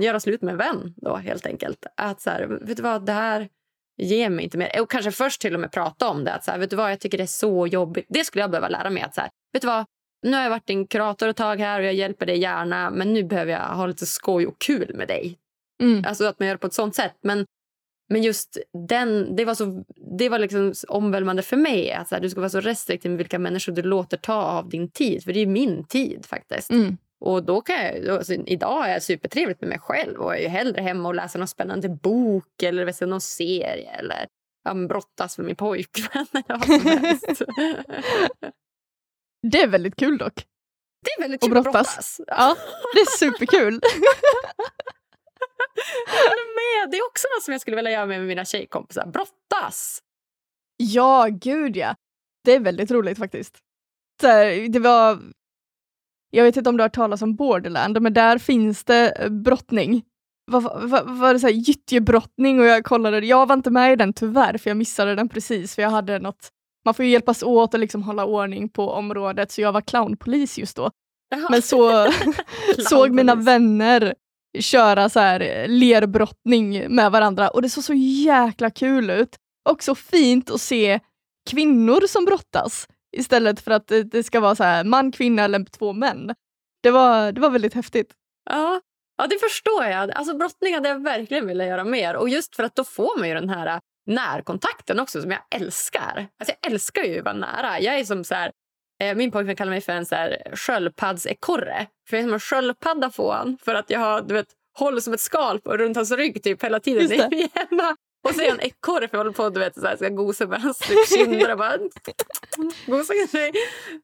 [0.00, 0.94] göra slut med en vän.
[0.96, 1.86] Då, helt enkelt.
[1.96, 3.48] Att så här, vet du vad, det här
[3.96, 4.80] ger mig inte mer.
[4.80, 6.32] Och kanske först till och med prata om det.
[6.32, 8.06] Att så här, vet du vad, jag tycker det är så jobbigt.
[8.08, 9.02] Det skulle jag behöva lära mig.
[9.02, 9.84] att så här, vet du vad,
[10.22, 13.12] nu har jag varit din kurator ett tag här och jag hjälper dig gärna men
[13.12, 15.38] nu behöver jag ha lite skoj och kul med dig.
[15.82, 16.04] Mm.
[16.06, 17.18] Alltså att man gör det på ett sånt sätt.
[17.22, 17.46] Men,
[18.10, 18.58] men just
[18.88, 19.84] den, det var, så,
[20.18, 21.92] det var liksom omvälvande för mig.
[21.92, 24.68] Att så här, du ska vara så restriktiv med vilka människor du låter ta av
[24.68, 25.24] din tid.
[25.24, 26.70] För det är min tid faktiskt.
[26.70, 26.96] Mm.
[27.20, 30.48] Och då kan jag, alltså, idag är jag supertrevligt med mig själv och är ju
[30.48, 34.26] hellre hemma och läser någon spännande bok eller vet, någon serie eller
[34.64, 37.42] ja, brottas med min pojkvän eller vad som helst.
[39.52, 40.34] Det är väldigt kul dock.
[41.04, 42.16] Det är väldigt kul att brottas.
[42.16, 42.20] brottas.
[42.26, 42.56] Ja,
[42.94, 43.80] det är superkul.
[46.06, 46.90] jag håller med.
[46.90, 49.06] Det är också något som jag skulle vilja göra med mina tjejkompisar.
[49.06, 50.02] Brottas!
[50.76, 51.94] Ja, gud ja.
[52.44, 53.58] Det är väldigt roligt faktiskt.
[54.22, 55.18] Här, det var...
[56.30, 59.28] Jag vet inte om du har hört talas om Borderland, men där finns det eh,
[59.28, 60.02] brottning.
[60.50, 63.96] Var, var, var det så här gyttjebrottning och jag kollade, jag var inte med i
[63.96, 66.50] den tyvärr för jag missade den precis för jag hade något
[66.84, 70.58] man får ju hjälpas åt och liksom hålla ordning på området, så jag var clownpolis
[70.58, 70.90] just då.
[71.28, 71.46] Jaha.
[71.50, 72.12] Men så
[72.88, 74.14] såg mina vänner
[74.58, 79.36] köra så här eh, lerbrottning med varandra och det såg så jäkla kul ut.
[79.68, 81.00] Och så fint att se
[81.50, 85.64] kvinnor som brottas istället för att eh, det, ska vara så här man, kvinna eller
[85.64, 86.34] två män.
[86.82, 88.12] Det var, det var väldigt häftigt.
[88.50, 88.80] Ja,
[89.16, 90.10] ja, det förstår jag.
[90.10, 92.16] Alltså Brottning hade jag verkligen velat göra mer.
[92.16, 95.40] Och just för att då får man ju den här eh, närkontakten också som jag
[95.54, 96.28] älskar.
[96.40, 97.80] Alltså jag älskar ju att vara nära.
[97.80, 98.52] Jag är som så här,
[99.14, 101.86] min pojkvän kallar mig för en så här sköldpaddsekorre.
[102.08, 104.46] För jag är som en sköldpadda på honom för att jag har, du vet,
[104.78, 107.96] håller som ett skal på, runt hans rygg typ hela tiden när vi är hemma.
[108.28, 110.08] Och så är jag en ekorre för jag håller på du vet, så här, ska
[110.08, 110.82] gosa med hans
[111.14, 111.78] kinder och bara
[112.86, 113.54] gosa med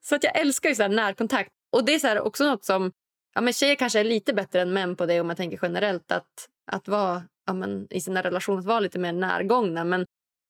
[0.03, 1.51] Så att jag älskar ju så här närkontakt.
[1.73, 2.93] Och det är så också något som
[3.35, 6.13] ja, men tjejer kanske är lite bättre än män på det om man tänker generellt
[6.13, 9.85] att, att vara ja, men, i sina relationer vara lite mer närgångna.
[9.85, 10.07] Men,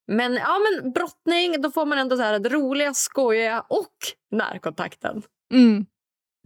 [0.06, 3.96] men, ja, men brottning, då får man ändå så här det roliga, skojiga och
[4.30, 5.22] närkontakten.
[5.52, 5.86] Mm.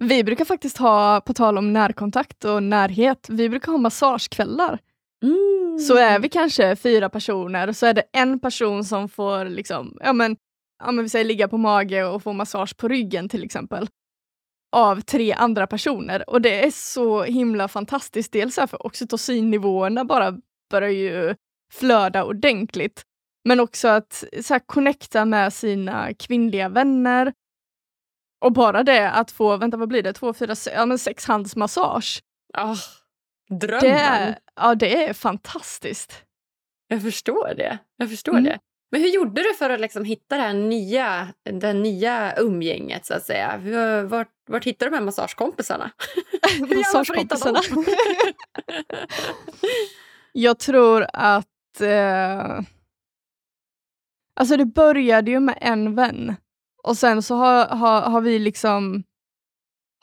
[0.02, 4.78] Vi brukar faktiskt ha, på tal om närkontakt och närhet, vi brukar ha massagekvällar.
[5.22, 5.78] Mm.
[5.78, 10.12] Så är vi kanske fyra personer så är det en person som får liksom, ja
[10.12, 10.36] men,
[10.84, 13.88] ja men vi säger ligga på mage och få massage på ryggen till exempel
[14.76, 18.32] av tre andra personer och det är så himla fantastiskt.
[18.32, 20.38] Dels för oxytocinnivåerna bara
[20.70, 21.34] börjar ju
[21.72, 23.02] flöda ordentligt.
[23.45, 27.32] Men också att så här, connecta med sina kvinnliga vänner.
[28.45, 32.22] Och bara det att få, vänta vad blir det, två, fyra, ja, men sex handsmassage.
[32.59, 32.78] Oh,
[33.49, 33.82] drömmen!
[33.82, 36.24] Det ja, det är fantastiskt.
[36.88, 37.78] Jag förstår det.
[37.97, 38.45] Jag förstår mm.
[38.45, 38.59] det.
[38.93, 41.28] Men hur gjorde du för att liksom hitta det här nya,
[41.61, 43.07] det nya umgänget?
[43.07, 43.61] så att säga?
[44.05, 45.91] Vart, vart hittade du de här massagekompisarna?
[46.76, 47.61] massagekompisarna?
[50.32, 51.80] jag tror att...
[51.80, 52.61] Eh,
[54.41, 56.34] alltså det började ju med en vän.
[56.82, 59.03] Och sen så har, har, har vi liksom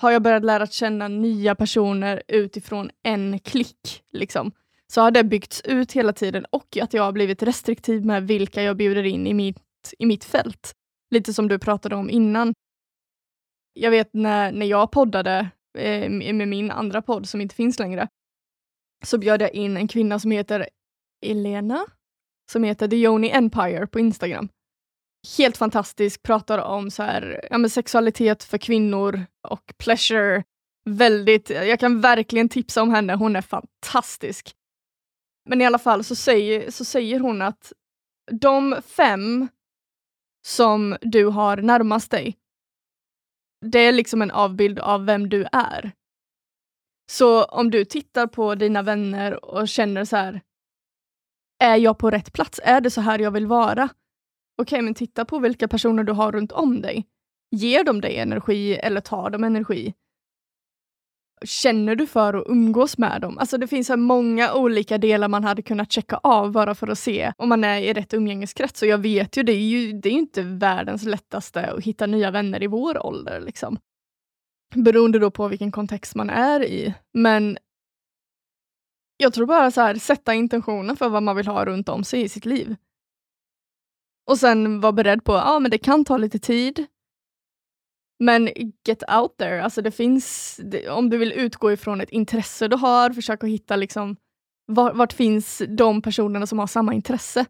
[0.01, 4.03] har jag börjat lära känna nya personer utifrån en klick.
[4.11, 4.51] Liksom
[4.87, 8.63] så har det byggts ut hela tiden och att jag har blivit restriktiv med vilka
[8.63, 10.73] jag bjuder in i mitt, i mitt fält.
[11.09, 12.53] Lite som du pratade om innan.
[13.73, 18.07] jag vet när, när jag poddade eh, med min andra podd som inte finns längre,
[19.05, 20.69] så bjöd jag in en kvinna som heter
[21.25, 21.85] Elena,
[22.51, 24.49] som heter The Yoni Empire på Instagram.
[25.37, 30.43] Helt fantastisk, pratar om så här, ja, men sexualitet för kvinnor och pleasure.
[30.89, 34.55] Väldigt, jag kan verkligen tipsa om henne, hon är fantastisk.
[35.49, 37.73] Men i alla fall så säger, så säger hon att
[38.31, 39.47] de fem
[40.47, 42.37] som du har närmast dig,
[43.65, 45.91] det är liksom en avbild av vem du är.
[47.11, 50.41] Så om du tittar på dina vänner och känner så här,
[51.59, 52.59] är jag på rätt plats?
[52.63, 53.83] Är det så här jag vill vara?
[54.61, 57.07] Okej, okay, men titta på vilka personer du har runt om dig.
[57.51, 59.93] Ger de dig energi eller tar de energi?
[61.45, 63.37] Känner du för att umgås med dem?
[63.37, 66.99] Alltså det finns så många olika delar man hade kunnat checka av bara för att
[66.99, 68.81] se om man är i rätt umgängeskrets.
[68.81, 72.31] Och jag vet ju, det är ju det är inte världens lättaste att hitta nya
[72.31, 73.39] vänner i vår ålder.
[73.39, 73.77] Liksom.
[74.75, 76.93] Beroende då på vilken kontext man är i.
[77.13, 77.57] Men
[79.17, 82.21] jag tror bara så här, sätta intentionen för vad man vill ha runt om sig
[82.21, 82.75] i sitt liv.
[84.29, 86.85] Och sen vara beredd på att men det kan ta lite tid.
[88.19, 88.49] Men
[88.87, 90.59] get out there, alltså det finns,
[90.89, 94.15] om du vill utgå ifrån ett intresse du har, försök att hitta liksom,
[94.65, 97.45] var, vart finns de personerna som har samma intresse?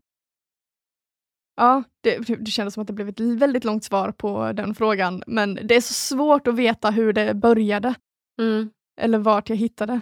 [1.56, 5.24] Ja, det, det kändes som att det blev ett väldigt långt svar på den frågan,
[5.28, 7.96] men det är så svårt att veta hur det började.
[8.42, 8.70] Mm.
[9.02, 10.02] Eller vart jag hittade.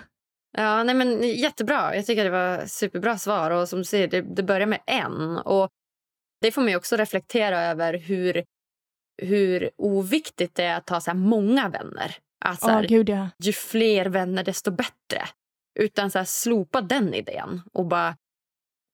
[0.57, 1.95] Ja, nej men Jättebra.
[1.95, 3.51] Jag tycker det var superbra svar.
[3.51, 5.37] Och som du säger, det, det börjar med en.
[5.37, 5.69] Och
[6.41, 8.43] Det får mig också reflektera över hur
[9.17, 12.15] hur oviktigt det är att ha så många vänner.
[12.45, 13.29] Att så här, oh, Gud, ja.
[13.37, 15.21] Ju fler vänner, desto bättre.
[15.79, 17.61] Utan så här, slopa den idén.
[17.73, 18.15] och bara...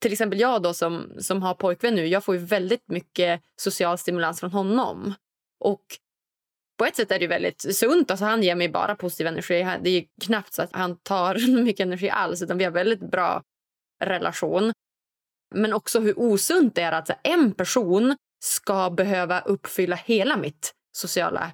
[0.02, 3.98] Till exempel jag då som, som har pojkvän nu, jag får ju väldigt mycket social
[3.98, 5.14] stimulans från honom.
[5.60, 5.84] Och
[6.82, 8.12] på ett sätt är det väldigt sunt.
[8.12, 9.78] Alltså han ger mig bara positiv energi.
[9.82, 12.42] Det är knappt så att han tar mycket energi alls.
[12.42, 13.44] Utan vi har väldigt bra
[14.04, 14.74] relation.
[15.56, 21.52] Men också hur osunt det är att en person ska behöva uppfylla hela mitt sociala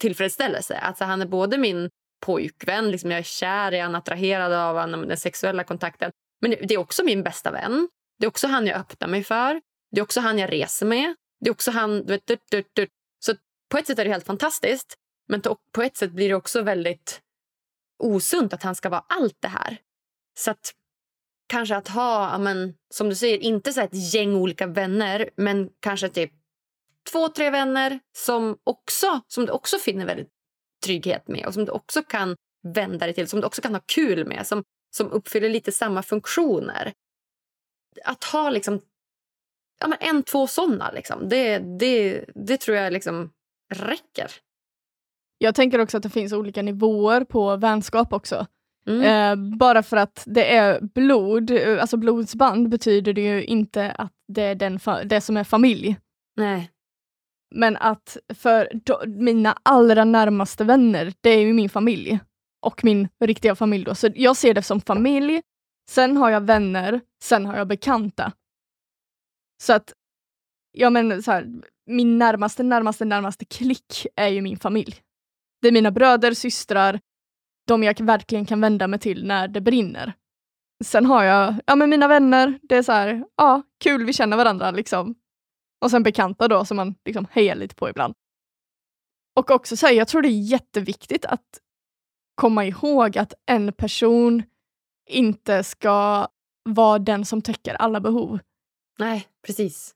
[0.00, 0.78] tillfredsställelse.
[0.78, 1.90] Alltså han är både min
[2.26, 6.10] pojkvän, liksom jag är kär, i honom, attraherad av honom, den sexuella kontakten.
[6.40, 7.88] Men det är också min bästa vän.
[8.18, 9.60] Det är också han jag öppnar mig för.
[9.90, 11.14] Det är också han jag reser med.
[11.40, 12.06] Det är också han...
[12.06, 12.86] Vet, du, du, du.
[13.74, 14.94] På ett sätt är det helt fantastiskt.
[15.28, 17.20] Men på ett sätt blir det också väldigt
[17.98, 19.78] osunt att han ska vara allt det här.
[20.38, 20.74] Så att
[21.46, 26.08] kanske att ha, men, som du säger, inte så ett gäng olika vänner men kanske
[26.08, 26.32] typ
[27.12, 30.30] två, tre vänner som, också, som du också finner väldigt
[30.84, 33.82] trygghet med och som du också kan vända dig till, som du också kan ha
[33.86, 36.92] kul med, som, som uppfyller lite samma funktioner.
[38.04, 38.80] Att ha liksom
[39.80, 43.30] ja, men en, två såna, liksom, det, det, det tror jag liksom
[43.72, 44.30] räcker.
[45.38, 48.46] Jag tänker också att det finns olika nivåer på vänskap också.
[48.86, 49.02] Mm.
[49.02, 54.12] Eh, bara för att det är blod, eh, alltså blodsband betyder det ju inte att
[54.28, 55.96] det är den det som är familj.
[56.36, 56.70] Nej.
[57.54, 58.68] Men att för
[59.06, 62.20] mina allra närmaste vänner, det är ju min familj.
[62.62, 63.94] Och min riktiga familj då.
[63.94, 65.42] Så jag ser det som familj,
[65.90, 68.32] sen har jag vänner, sen har jag bekanta.
[69.62, 69.92] Så att,
[70.74, 71.52] ja men så här,
[71.86, 75.00] min närmaste, närmaste, närmaste klick är ju min familj.
[75.62, 77.00] Det är mina bröder, systrar,
[77.66, 80.12] de jag verkligen kan vända mig till när det brinner.
[80.84, 84.36] Sen har jag ja, men mina vänner, det är så här, ja, kul, vi känner
[84.36, 85.14] varandra liksom.
[85.80, 88.14] Och sen bekanta då som man liksom hejar lite på ibland.
[89.36, 91.60] Och också så här, jag tror det är jätteviktigt att
[92.34, 94.42] komma ihåg att en person
[95.08, 96.28] inte ska
[96.62, 98.38] vara den som täcker alla behov.
[98.98, 99.94] Nej, precis.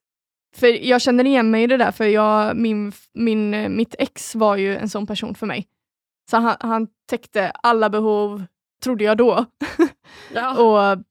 [0.57, 4.57] För jag känner igen mig i det där, för jag, min, min, mitt ex var
[4.57, 5.69] ju en sån person för mig.
[6.31, 8.45] Så han, han täckte alla behov,
[8.83, 9.45] trodde jag då.
[10.35, 10.59] Ja.
[10.59, 11.03] och,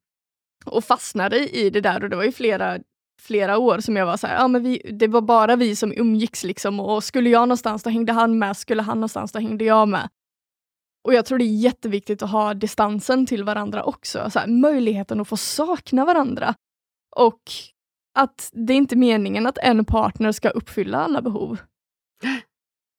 [0.75, 2.79] och fastnade i det där och det var ju flera,
[3.21, 5.93] flera år som jag var så här, ja men vi, det var bara vi som
[5.95, 9.65] umgicks liksom och skulle jag någonstans då hängde han med, skulle han någonstans då hängde
[9.65, 10.09] jag med.
[11.03, 15.19] Och jag tror det är jätteviktigt att ha distansen till varandra också, så här, möjligheten
[15.19, 16.55] att få sakna varandra.
[17.15, 17.41] Och
[18.17, 21.59] att det är inte meningen att en partner ska uppfylla alla behov.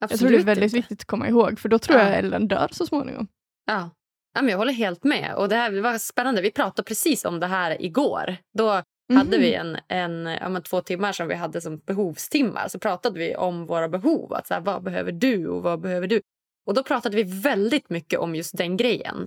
[0.01, 0.77] Absolut jag tror det är väldigt inte.
[0.77, 2.05] viktigt att komma ihåg, för då tror ja.
[2.05, 3.27] jag Ellen dör så småningom.
[3.67, 3.91] Ja.
[4.35, 5.35] ja men jag håller helt med.
[5.35, 6.43] Och det här var spännande.
[6.43, 8.37] Vi pratade precis om det här igår.
[8.59, 8.83] Då mm.
[9.17, 9.77] hade vi mhm.
[9.89, 12.69] en, en ja, två timmar som vi hade som behovstimmar.
[12.69, 14.33] Så pratade vi om våra behov.
[14.33, 16.21] Att så här, vad behöver du och vad behöver du?
[16.67, 19.27] Och då pratade vi väldigt mycket om just den grejen.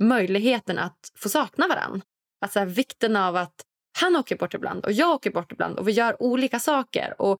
[0.00, 2.00] Möjligheten att få sakna varandra.
[2.44, 3.64] Att så här, vikten av att
[3.98, 7.14] han åker bort ibland och jag åker bort ibland och vi gör olika saker.
[7.18, 7.38] Och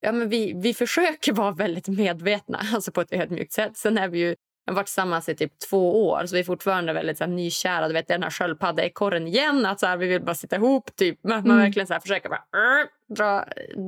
[0.00, 3.76] ja, men vi, vi försöker vara väldigt medvetna, alltså på ett ödmjukt sätt.
[3.76, 4.34] Sen är vi ju
[4.66, 7.88] har varit tillsammans i typ två år, så vi är fortfarande väldigt så här, nykära.
[7.88, 9.66] Du vet, den här sköldpaddeekorren igen.
[9.66, 10.96] Att så här, vi vill bara sitta ihop.
[10.96, 11.18] Typ.
[11.22, 11.56] Men man mm.
[11.56, 13.44] verkligen så här, försöker bara, uh, dra,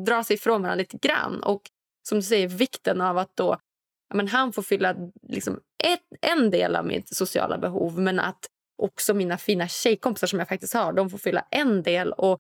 [0.07, 1.42] dra sig ifrån varandra lite grann.
[1.42, 1.62] Och
[2.09, 3.57] som du säger, vikten av att då,
[4.09, 4.94] ja, men han får fylla
[5.28, 8.46] liksom, ett, en del av mitt sociala behov men att
[8.79, 12.12] också mina fina tjejkompisar som jag faktiskt har, de får fylla en del.
[12.12, 12.39] Och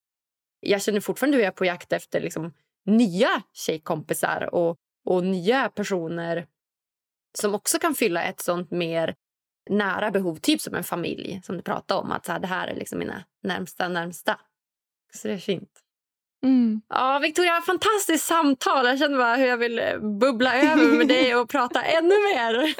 [0.60, 2.52] jag känner fortfarande hur jag är på jakt efter liksom,
[2.86, 6.46] nya tjejkompisar och, och nya personer
[7.38, 9.14] som också kan fylla ett sånt mer
[9.70, 12.12] nära behov, typ som en familj som du pratade om.
[12.12, 14.40] Att så här, det här är liksom mina närmsta närmsta.
[15.12, 15.82] Så det är fint.
[16.44, 16.80] Mm.
[16.88, 18.86] Ja, Victoria, fantastiskt samtal.
[18.86, 19.80] Jag känner bara hur jag vill
[20.20, 22.74] bubbla över med dig och prata ännu mer.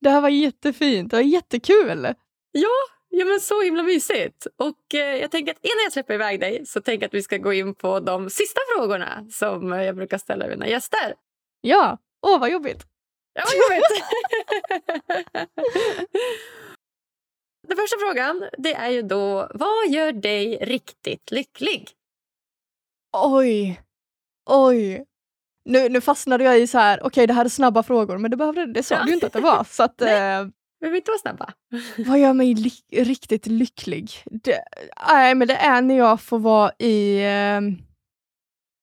[0.00, 1.10] Det här var jättefint.
[1.10, 2.14] Det var jättekul.
[2.52, 2.76] Ja,
[3.08, 4.46] ja men så himla mysigt.
[4.56, 7.22] Och eh, jag tänker att innan jag släpper iväg dig så tänker jag att vi
[7.22, 11.14] ska gå in på de sista frågorna som jag brukar ställa mina gäster.
[11.60, 12.86] Ja, åh vad jobbigt.
[13.32, 13.82] Ja, jag vet.
[17.68, 21.90] Den första frågan det är ju då, vad gör dig riktigt lycklig?
[23.12, 23.82] Oj,
[24.50, 25.04] oj.
[25.66, 28.30] Nu, nu fastnade jag i så här, okej okay, det här är snabba frågor, men
[28.30, 29.04] det, behövde, det sa ja.
[29.04, 29.64] du inte att det var.
[29.64, 30.46] Så att, Nej, eh,
[30.80, 31.52] vi vill inte vara snabba.
[32.10, 34.10] vad gör mig ly riktigt lycklig?
[34.24, 34.58] Det,
[35.08, 37.60] nej, men det är när jag får vara i, eh,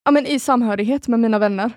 [0.05, 1.71] ja, men i samhörighet med mina vänner.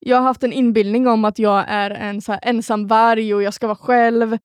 [0.00, 3.54] Jag har haft en inbildning om att jag är en så ensam varg och jag
[3.54, 4.38] ska vara själv.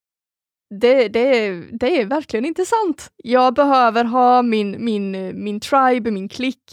[0.79, 3.11] Det, det, det är verkligen inte sant.
[3.23, 5.11] Jag behöver ha min, min,
[5.43, 6.63] min tribe, min klick,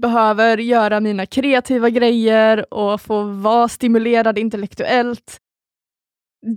[0.00, 5.38] behöver göra mina kreativa grejer och få vara stimulerad intellektuellt.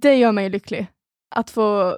[0.02, 0.88] Det gör mig lycklig.
[1.36, 1.98] Att få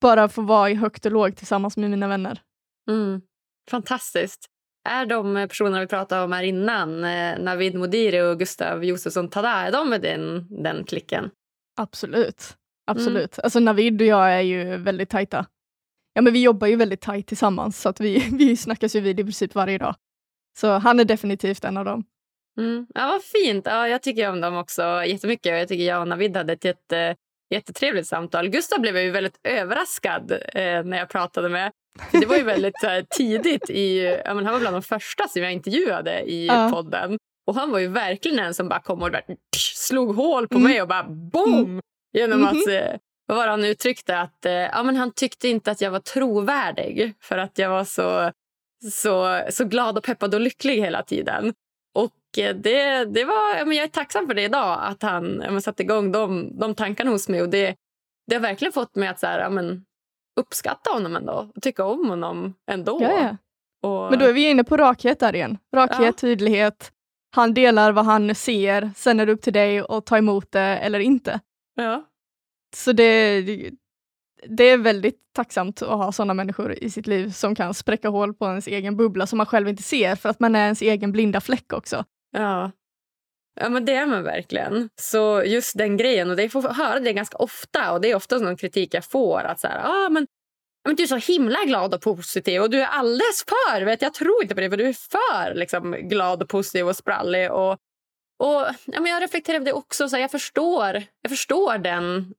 [0.00, 2.42] bara få vara i högt och lågt tillsammans med mina vänner.
[2.90, 3.20] Mm.
[3.70, 4.46] Fantastiskt.
[4.88, 9.50] Är de personerna vi pratade om här innan, eh, Navid Modiri och Gustav Josefsson Tada,
[9.50, 11.30] är de med den, den klicken?
[11.76, 12.56] Absolut.
[12.86, 13.38] Absolut.
[13.38, 13.44] Mm.
[13.44, 15.46] Alltså Navid och jag är ju väldigt tajta.
[16.12, 19.20] Ja, men vi jobbar ju väldigt tajt tillsammans så att vi, vi snackas ju vid
[19.20, 19.94] i princip varje dag.
[20.58, 22.04] Så han är definitivt en av dem.
[22.58, 22.86] Mm.
[22.94, 23.66] Ja, vad fint.
[23.66, 25.58] Ja, jag tycker om dem också jättemycket.
[25.58, 27.16] Jag tycker jag och Navid hade ett jätte,
[27.50, 28.48] jättetrevligt samtal.
[28.48, 31.72] Gustav blev ju väldigt överraskad eh, när jag pratade med.
[32.12, 33.70] Det var ju väldigt här, tidigt.
[33.70, 36.70] I, ja, men han var bland de första som jag intervjuade i ja.
[36.72, 37.18] podden.
[37.46, 39.22] Och Han var ju verkligen en som bara kom och bara,
[39.56, 40.70] slog hål på mm.
[40.70, 41.64] mig och bara boom!
[41.64, 41.80] Mm.
[42.12, 42.60] Genom mm -hmm.
[42.60, 42.76] att, mhm.
[42.76, 44.18] eh, vad var han uttryckte?
[44.18, 47.84] Att, eh, ja, men han tyckte inte att jag var trovärdig för att jag var
[47.84, 48.32] så,
[48.92, 51.54] så, så glad och peppad och lycklig hela tiden.
[51.94, 55.82] Och eh, det, det var, men jag är tacksam för det idag, att han satte
[55.82, 57.42] igång de, de tankarna hos mig.
[57.42, 57.76] Och det,
[58.26, 59.84] det har verkligen fått mig att så här, men,
[60.40, 62.98] uppskatta honom ändå och tycka om honom ändå.
[63.02, 63.36] Ja, ja.
[63.88, 64.10] Och...
[64.10, 65.58] Men då är vi inne på rakhet där igen.
[65.74, 66.12] Rakhet, ja.
[66.12, 66.92] tydlighet.
[67.34, 70.60] Han delar vad han ser, sen är det upp till dig att ta emot det
[70.60, 71.40] eller inte.
[71.74, 72.04] Ja.
[72.76, 73.42] Så det,
[74.48, 78.34] det är väldigt tacksamt att ha sådana människor i sitt liv som kan spräcka hål
[78.34, 81.12] på ens egen bubbla som man själv inte ser för att man är ens egen
[81.12, 82.04] blinda fläck också.
[82.30, 82.70] Ja,
[83.60, 84.88] Ja, men det är man verkligen.
[85.00, 88.38] Så just den grejen, och det får höra det ganska ofta och det är ofta
[88.38, 90.26] någon kritik jag får att så här, ah, men,
[90.86, 94.14] men du är så himla glad och positiv och du är alldeles för, vet jag
[94.14, 97.72] tror inte på det för du är för liksom, glad och positiv och sprallig och,
[98.38, 102.34] och ja, men jag reflekterar över det också, så här, jag förstår, jag förstår den,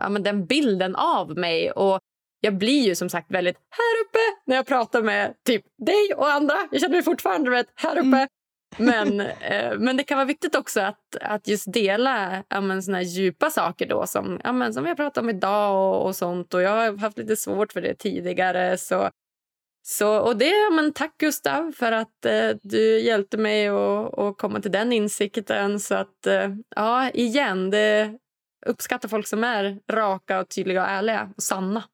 [0.00, 2.00] ja, men den bilden av mig och
[2.40, 6.30] jag blir ju som sagt väldigt här uppe när jag pratar med typ dig och
[6.32, 6.54] andra.
[6.70, 8.16] Jag känner mig fortfarande vet, här uppe.
[8.16, 8.28] Mm.
[8.78, 13.02] Men, eh, men det kan vara viktigt också att, att just dela ja, men, såna
[13.02, 16.54] djupa saker då som, ja, men, som vi har pratat om idag och, och sånt.
[16.54, 18.78] Och Jag har haft lite svårt för det tidigare.
[18.78, 19.10] Så,
[19.86, 24.60] så, och det, ja, men, tack Gustav för att eh, du hjälpte mig att komma
[24.60, 25.80] till den insikten.
[25.80, 28.18] Så att, eh, ja, igen, det
[28.66, 31.84] uppskattar folk som är raka, och tydliga och ärliga och sanna.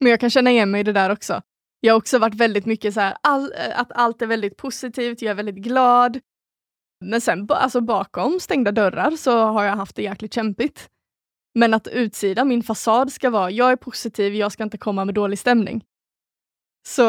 [0.00, 1.42] Men jag kan känna igen mig i det där också.
[1.80, 5.30] Jag har också varit väldigt mycket så här, all, att allt är väldigt positivt, jag
[5.30, 6.20] är väldigt glad.
[7.04, 10.88] Men sen alltså bakom stängda dörrar så har jag haft det jäkligt kämpigt.
[11.54, 15.14] Men att utsida, min fasad ska vara, jag är positiv, jag ska inte komma med
[15.14, 15.84] dålig stämning.
[16.88, 17.02] Så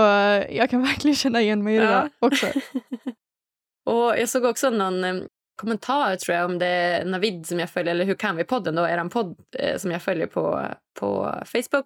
[0.49, 1.91] jag kan verkligen känna igen mig i det ja.
[1.91, 2.47] där också.
[3.85, 5.23] och Jag såg också någon eh,
[5.57, 8.87] kommentar tror jag om det är Navid som jag följer, eller Hur kan vi-podden, då,
[8.87, 10.65] er podd eh, som jag följer på,
[10.99, 11.85] på Facebook.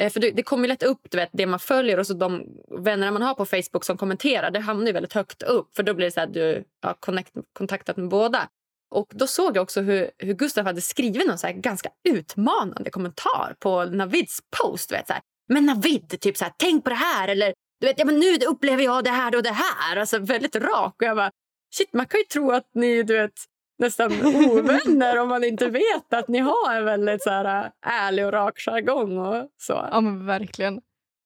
[0.00, 2.46] Eh, för det, det kommer lätt upp du vet, det man följer och så de
[2.78, 4.50] vänner man har på Facebook som kommenterar.
[4.50, 7.96] Det hamnar väldigt högt upp för då blir det så att du har connect, kontaktat
[7.96, 8.48] med båda.
[8.94, 13.56] Och Då såg jag också hur, hur Gustav hade skrivit någon så ganska utmanande kommentar
[13.58, 14.88] på Navids post.
[14.88, 15.22] Du Vet, så här.
[15.48, 17.28] Men Navid, typ så här, tänk på det här.
[17.28, 19.96] Eller du vet, ja, men nu upplever jag det här och det här.
[19.96, 20.94] Alltså väldigt rak.
[20.98, 21.30] Och jag bara,
[21.76, 23.32] shit, man kan ju tro att ni du vet,
[23.78, 28.32] nästan ovänner om man inte vet att ni har en väldigt så här, ärlig och
[28.32, 29.18] rak jargong.
[29.18, 29.88] Och så.
[29.90, 30.80] Ja, men verkligen.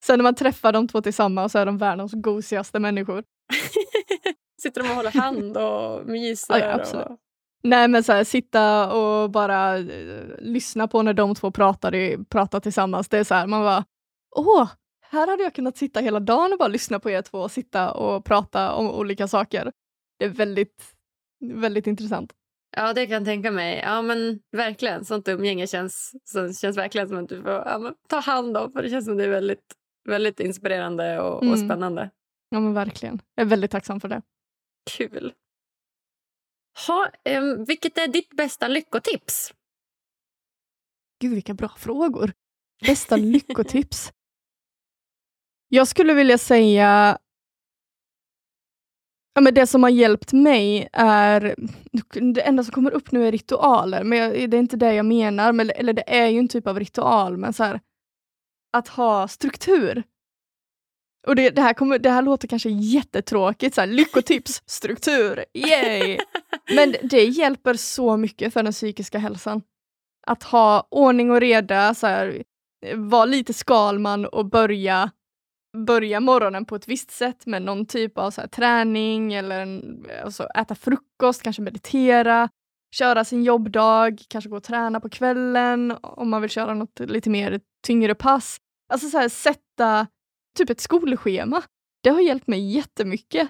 [0.05, 3.23] Sen när man träffar de två tillsammans så är de världens gosigaste människor.
[4.61, 6.59] Sitter de och håller hand och myser?
[6.59, 7.05] Ja, absolut.
[7.05, 7.17] Och...
[7.63, 9.85] Nej men så här, sitta och bara eh,
[10.39, 13.09] lyssna på när de två pratar, pratar tillsammans.
[13.09, 13.85] Det är så här, man bara
[14.35, 14.67] åh,
[15.11, 17.91] här hade jag kunnat sitta hela dagen och bara lyssna på er två och sitta
[17.91, 19.71] och prata om olika saker.
[20.19, 20.95] Det är väldigt,
[21.53, 22.33] väldigt intressant.
[22.75, 23.79] Ja, det kan jag tänka mig.
[23.83, 25.05] Ja, men verkligen.
[25.05, 28.71] Sånt umgänge känns, så känns verkligen som att du får ja, ta hand om.
[28.71, 29.75] För det känns som det är väldigt,
[30.09, 31.53] väldigt inspirerande och, Mm.
[31.53, 32.09] och spännande.
[32.49, 33.21] Ja men verkligen.
[33.35, 34.21] Jag är väldigt tacksam för det.
[34.91, 35.33] Kul.
[36.87, 39.53] Ha, em, vilket är ditt bästa lyckotips?
[41.21, 42.33] Gud vilka bra frågor.
[42.85, 44.11] Bästa lyckotips?
[45.67, 47.17] Jag skulle vilja säga
[49.39, 51.55] Ja, men det som har hjälpt mig är,
[52.33, 55.05] det enda som kommer upp nu är ritualer, men jag, det är inte det jag
[55.05, 57.79] menar, men, eller det är ju en typ av ritual, men så här,
[58.77, 60.03] att ha struktur.
[61.27, 66.19] Och det, det, här kommer, det här låter kanske jättetråkigt, så här, lyckotips, struktur, yay!
[66.75, 69.61] Men det hjälper så mycket för den psykiska hälsan.
[70.27, 72.43] Att ha ordning och reda, så här,
[72.95, 75.11] vara lite Skalman och börja
[75.77, 80.05] börja morgonen på ett visst sätt med någon typ av så här, träning eller en,
[80.23, 82.49] alltså, äta frukost, kanske meditera,
[82.95, 87.29] köra sin jobbdag, kanske gå och träna på kvällen om man vill köra något lite
[87.29, 88.57] mer tyngre pass.
[88.93, 90.07] Alltså så här, sätta
[90.57, 91.63] typ ett skolschema.
[92.03, 93.49] Det har hjälpt mig jättemycket.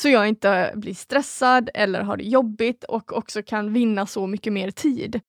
[0.00, 4.52] Så jag inte blir stressad eller har det jobbigt och också kan vinna så mycket
[4.52, 5.20] mer tid.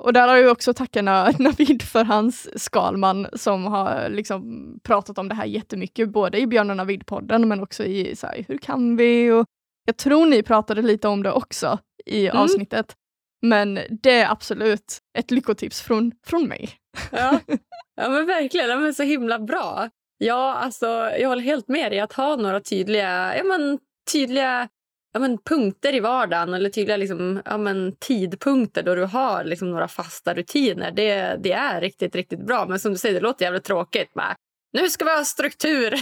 [0.00, 5.18] Och där har jag också tackat Na- Navid för hans Skalman som har liksom pratat
[5.18, 8.58] om det här jättemycket, både i Björn och Navid-podden men också i så här, Hur
[8.58, 9.30] kan vi?
[9.30, 9.46] Och
[9.86, 12.42] jag tror ni pratade lite om det också i Mm.
[12.42, 12.94] avsnittet.
[13.42, 16.70] Men det är absolut ett lyckotips från, från mig.
[17.12, 17.40] Ja,
[17.96, 18.70] ja men verkligen.
[18.70, 19.88] Ja, men så himla bra.
[20.18, 20.86] Ja, alltså,
[21.20, 22.00] jag håller helt med dig.
[22.00, 23.78] Att ha några tydliga, ja, men,
[24.12, 24.68] tydliga
[25.14, 29.70] ja, men, punkter i vardagen eller tydliga liksom, ja, men, tidpunkter då du har liksom,
[29.70, 30.90] några fasta rutiner.
[30.90, 32.66] Det, det är riktigt, riktigt bra.
[32.66, 34.14] Men som du säger, det låter jävligt tråkigt.
[34.14, 34.36] Bara,
[34.72, 35.94] nu ska vi ha struktur!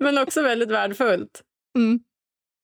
[0.00, 1.42] men också väldigt värdefullt.
[1.78, 2.00] Mm.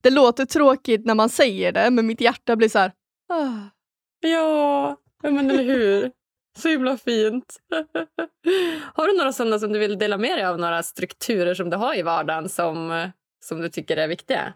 [0.02, 2.92] Det låter tråkigt när man säger det, men mitt hjärta blir så här...
[3.28, 3.58] Ah.
[4.20, 6.10] Ja, ja, men eller hur?
[6.58, 7.60] Så himla fint.
[8.94, 10.58] har du några sådana som du vill dela med dig av?
[10.58, 13.10] Några strukturer som du har i vardagen som,
[13.40, 14.52] som du tycker är viktiga?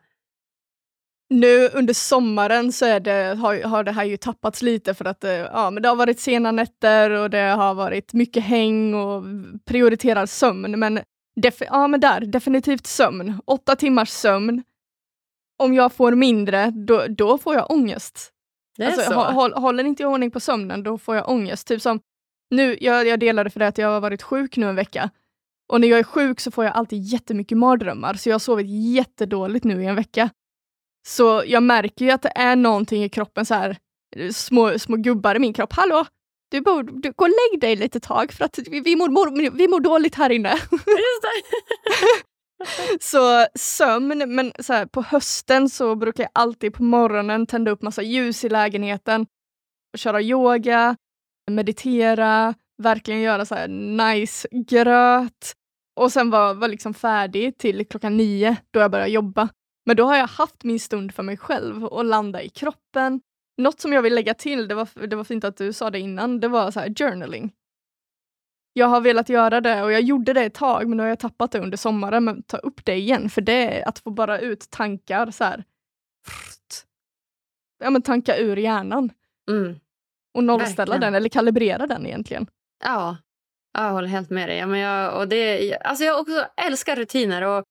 [1.30, 5.30] Nu under sommaren så det, har, har det här ju tappats lite för att eh,
[5.32, 9.24] ja, men det har varit sena nätter och det har varit mycket häng och
[9.64, 10.78] prioriterad sömn.
[10.78, 11.01] Men,
[11.61, 13.41] ja, men där, definitivt sömn.
[13.45, 14.62] Åtta timmars sömn.
[15.59, 18.30] Om jag får mindre, då, då får jag ångest.
[18.76, 19.12] Det Alltså, så?
[19.12, 21.68] hå- håll, håller inte jag ordning på sömnen, då får jag ångest.
[21.68, 22.01] Typ som
[22.51, 25.11] nu, jag, jag delade för det att jag har varit sjuk nu en vecka.
[25.73, 28.67] Och när jag är sjuk så får jag alltid jättemycket mardrömmar, så jag har sovit
[28.95, 30.31] jättedåligt nu i en vecka.
[31.07, 33.77] Så jag märker ju att det är någonting i kroppen, så här,
[34.33, 35.73] små, små gubbar i min kropp.
[35.73, 36.07] Hallå,
[36.51, 39.51] du borde du, gå och lägg dig lite tag för att vi, vi, mår, mår,
[39.51, 40.59] vi mår dåligt här inne.
[43.01, 47.83] Så sömn, men så här, på hösten så brukar jag alltid på morgonen tända upp
[47.83, 49.27] massa ljus i lägenheten,
[49.93, 50.97] och köra yoga,
[51.51, 55.53] meditera, verkligen göra så här nice gröt
[56.01, 59.49] och sen vara var liksom färdig till klockan nio då jag börjar jobba.
[59.87, 63.20] Men då har jag haft min stund för mig själv och landa i kroppen.
[63.57, 65.99] Något som jag vill lägga till, det var, det var fint att du sa det
[65.99, 67.53] innan, det var så här journaling.
[68.72, 71.18] Jag har velat göra det och jag gjorde det ett tag men nu har jag
[71.18, 72.25] tappat det under sommaren.
[72.25, 75.64] Men ta upp det igen för det är att få bara ut tankar så här.
[77.79, 79.11] Ja men tanka ur hjärnan
[79.51, 79.81] Mm.
[80.35, 81.01] och nollställa Verkligen.
[81.01, 82.47] den eller kalibrera den egentligen.
[82.85, 83.16] Ja,
[83.72, 84.59] jag håller helt med dig.
[84.59, 87.43] Ja, men jag, och det, alltså jag också älskar rutiner.
[87.43, 87.64] Och,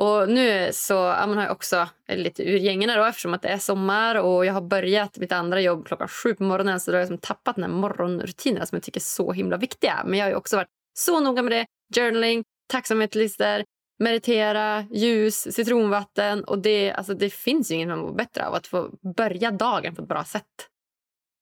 [0.00, 3.42] och nu så ja, man har jag också eh, lite ur gängorna då, eftersom att
[3.42, 6.90] det är sommar och jag har börjat mitt andra jobb klockan sju på morgonen så
[6.90, 10.02] då har jag liksom tappat den här morgonrutinerna som jag tycker är så himla viktiga.
[10.06, 10.68] Men jag har ju också varit
[10.98, 11.66] så noga med det.
[11.96, 13.64] Journaling, tacksamhetslistor,
[13.98, 16.44] meditera, ljus, citronvatten.
[16.44, 19.94] Och det, alltså det finns ju inget man mår bättre av att få börja dagen
[19.94, 20.44] på ett bra sätt.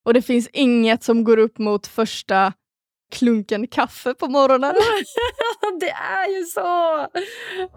[0.05, 2.53] Och det finns inget som går upp mot första
[3.13, 4.75] klunken kaffe på morgonen.
[5.81, 6.61] det är ju så!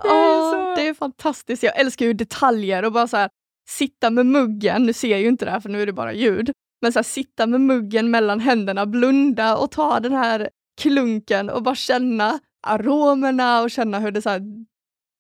[0.02, 0.74] Det är ju så.
[0.76, 1.64] det är fantastiskt.
[1.64, 3.30] Jag älskar ju detaljer och bara så här,
[3.70, 4.84] sitta med muggen.
[4.84, 6.52] Nu ser jag ju inte det här för nu är det bara ljud.
[6.82, 10.50] Men så här, sitta med muggen mellan händerna, blunda och ta den här
[10.82, 14.42] klunken och bara känna aromerna och känna hur det så här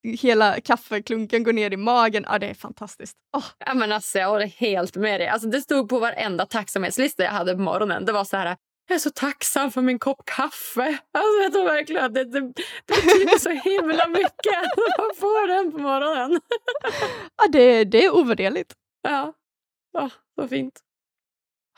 [0.04, 2.26] hela kaffeklunken går ner i magen.
[2.28, 3.18] Ja, det är fantastiskt.
[3.38, 3.46] Oh.
[3.66, 5.28] Ja, men alltså, jag håller helt med dig.
[5.28, 8.06] Alltså, det stod på varenda tacksamhetslista jag hade på morgonen.
[8.06, 8.58] Det var så här,
[8.88, 10.98] jag är så tacksam för min kopp kaffe.
[11.12, 12.54] Alltså, jag tror verkligen det, det, det
[12.86, 16.42] betyder så himla mycket att man får den på morgonen.
[17.38, 18.74] Ja, det, det är ovärderligt.
[19.02, 19.34] Ja,
[19.94, 20.80] ja så fint.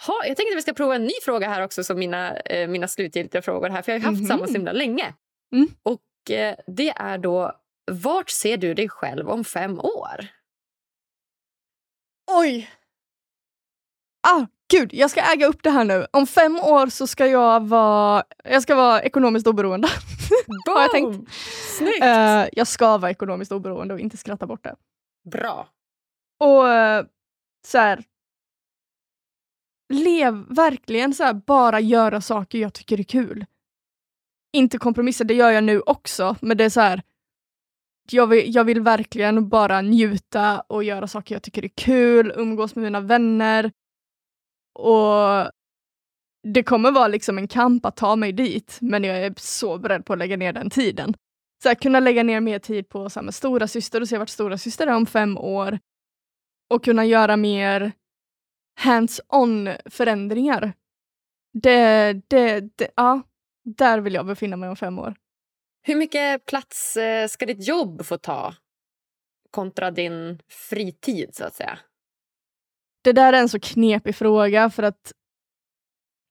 [0.07, 2.67] Ha, jag tänkte att vi ska prova en ny fråga här också som mina, eh,
[2.67, 3.81] mina slutgiltiga frågor här.
[3.81, 4.27] För jag har haft mm -hmm.
[4.27, 5.13] samma så himla länge.
[5.55, 5.67] Mm.
[5.83, 7.59] Och eh, det är då,
[7.91, 10.27] vart ser du dig själv om fem år?
[12.31, 12.69] Oj!
[14.27, 16.07] Ah, gud, jag ska äga upp det här nu.
[16.11, 19.87] Om fem år så ska jag vara, jag ska vara ekonomiskt oberoende.
[20.65, 21.31] Har jag tänkt.
[21.77, 22.03] Snyggt!
[22.03, 24.75] Uh, jag ska vara ekonomiskt oberoende och inte skratta bort det.
[25.29, 25.67] Bra.
[26.39, 27.07] Och uh,
[27.67, 28.03] så här,
[29.93, 33.45] lev verkligen så här, bara göra saker jag tycker är kul.
[34.53, 37.01] Inte kompromissa, det gör jag nu också, men det är så här,
[38.11, 42.75] jag vill, jag vill verkligen bara njuta och göra saker jag tycker är kul, umgås
[42.75, 43.71] med mina vänner.
[44.73, 45.51] Och
[46.43, 50.05] det kommer vara liksom en kamp att ta mig dit, men jag är så beredd
[50.05, 51.13] på att lägga ner den tiden.
[51.63, 54.17] Så att kunna lägga ner mer tid på så här, med stora syster och se
[54.17, 55.79] vart stora syster är om fem år.
[56.69, 57.91] Och kunna göra mer
[58.79, 60.73] hands-on förändringar.
[61.53, 63.21] Det, det, det, ja,
[63.63, 65.15] där vill jag befinna mig om fem år.
[65.81, 68.55] Hur mycket plats eh, ska ditt jobb få ta
[69.51, 71.79] kontra din fritid, så att säga?
[73.03, 75.11] Det där är en så knepig fråga för att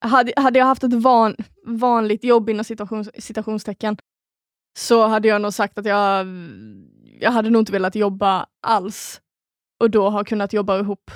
[0.05, 3.97] hade, hade jag haft ett van, vanligt jobb inom situations, citationstecken
[4.79, 6.27] så hade jag nog sagt att jag,
[7.20, 9.20] jag hade nog inte velat jobba alls
[9.81, 11.11] och då ha kunnat jobba ihop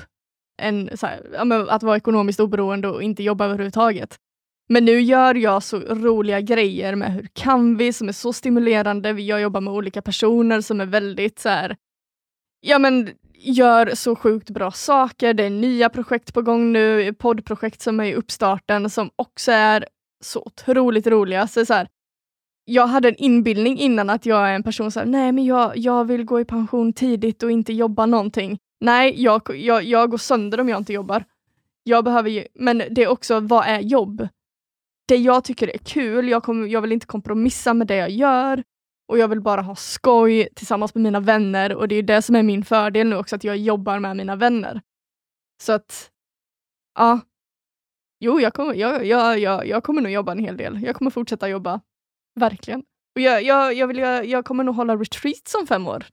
[0.63, 4.17] en, här, att vara ekonomiskt oberoende och inte jobba överhuvudtaget.
[4.69, 7.93] Men nu gör jag så roliga grejer med Hur kan vi?
[7.93, 9.11] som är så stimulerande.
[9.11, 11.77] Jag jobbar med olika personer som är väldigt så här,
[12.61, 15.35] ja men gör så sjukt bra saker.
[15.35, 19.87] Det är nya projekt på gång nu, poddprojekt som är i uppstarten som också är
[20.25, 21.47] så otroligt roliga.
[21.47, 21.89] Så, så här,
[22.65, 26.05] jag hade en inbildning innan att jag är en person som nej men jag, jag
[26.05, 28.59] vill gå i pension tidigt och inte jobba någonting.
[28.81, 31.25] Nej, jag, jag, jag går sönder om jag inte jobbar.
[31.83, 34.29] Jag behöver ju, men det är också, vad är jobb?
[35.09, 38.63] Det jag tycker är kul, jag, kommer, jag vill inte kompromissa med det jag gör
[39.09, 42.37] och jag vill bara ha skoj tillsammans med mina vänner och det är det som
[42.37, 44.81] är min fördel nu också, att jag jobbar med mina vänner.
[45.63, 46.11] Så att,
[46.95, 47.21] ja.
[48.21, 50.83] Jo, jag kommer, jag, jag, jag, jag kommer nog jobba en hel del.
[50.83, 51.81] Jag kommer fortsätta jobba.
[52.41, 52.83] Verkligen.
[53.15, 56.07] Och jag, jag, jag, vill, jag, jag kommer nog hålla retreats om fem år.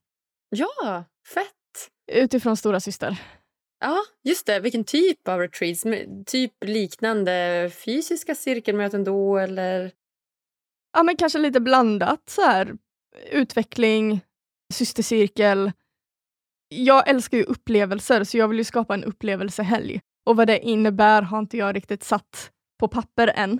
[0.49, 1.89] Ja, fett!
[2.11, 3.21] Utifrån stora syster.
[3.79, 4.59] Ja, just det.
[4.59, 5.83] Vilken typ av retreats?
[6.25, 9.91] Typ liknande fysiska cirkelmöten då, eller?
[10.93, 12.29] Ja, men kanske lite blandat.
[12.29, 12.77] så här.
[13.31, 14.21] Utveckling,
[14.73, 15.71] systercirkel.
[16.69, 20.01] Jag älskar ju upplevelser, så jag vill ju skapa en upplevelsehelg.
[20.25, 23.59] Och vad det innebär har inte jag riktigt satt på papper än.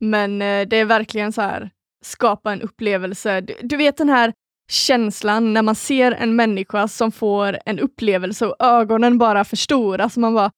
[0.00, 1.70] Men eh, det är verkligen så här,
[2.04, 3.40] skapa en upplevelse.
[3.40, 4.32] Du, du vet den här
[4.70, 10.16] känslan när man ser en människa som får en upplevelse och ögonen bara förstoras.
[10.16, 10.50] Man bara,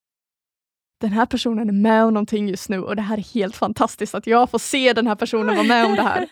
[1.05, 4.15] den här personen är med om någonting just nu och det här är helt fantastiskt
[4.15, 6.29] att jag får se den här personen vara med om det här.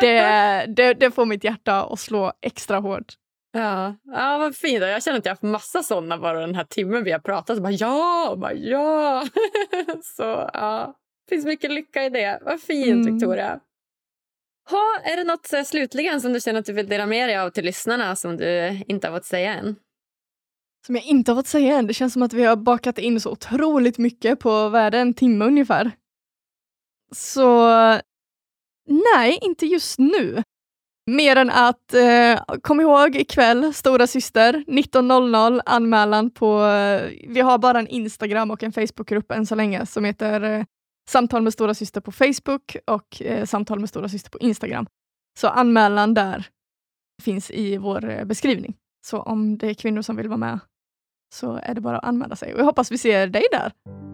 [0.00, 3.14] Det, det, det får mitt hjärta att slå extra hårt.
[3.52, 4.82] Ja, ja vad fint.
[4.82, 7.56] Jag känner att jag har haft massa sådana bara den här timmen vi har pratat.
[7.56, 9.26] Så bara, ja, bara, ja.
[10.02, 10.94] Så ja,
[11.28, 12.38] det finns mycket lycka i det.
[12.42, 13.14] Vad fint, mm.
[13.14, 13.60] Victoria.
[14.70, 17.38] Ha, är det något eh, slutligen som du känner att du vill dela med dig
[17.38, 19.76] av till lyssnarna som du inte har fått säga än?
[20.86, 21.86] Som jag inte har fått säga än?
[21.86, 25.44] Det känns som att vi har bakat in så otroligt mycket på, värde en timme
[25.44, 25.90] ungefär.
[27.14, 27.68] Så
[28.88, 30.42] nej, inte just nu.
[31.10, 37.58] Mer än att, eh, kom ihåg ikväll, stora syster 19.00 anmälan på, eh, vi har
[37.58, 40.64] bara en Instagram och en Facebookgrupp än så länge som heter eh,
[41.08, 44.86] Samtal med stora syster på Facebook och eh, Samtal med stora syster på Instagram.
[45.38, 46.46] Så anmälan där
[47.22, 48.74] finns i vår eh, beskrivning.
[49.06, 50.58] Så om det är kvinnor som vill vara med
[51.32, 52.54] så är det bara att anmäla sig.
[52.54, 53.72] Och jag hoppas vi ser dig där.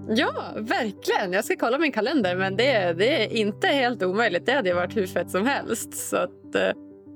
[0.09, 1.33] Ja, verkligen.
[1.33, 4.47] Jag ska kolla min kalender, men det, det är inte helt omöjligt.
[4.47, 5.95] Det hade varit hur fett som helst.
[5.95, 6.71] Så att, eh,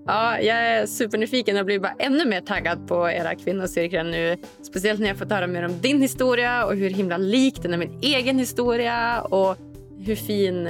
[0.06, 4.36] ja, jag är supernyfiken och blir bara ännu mer taggad på era kvinnocirklar nu.
[4.62, 7.78] Speciellt när jag fått höra mer om din historia och hur himla lik den är
[7.78, 9.20] min egen historia.
[9.20, 9.56] Och
[9.98, 10.66] hur fin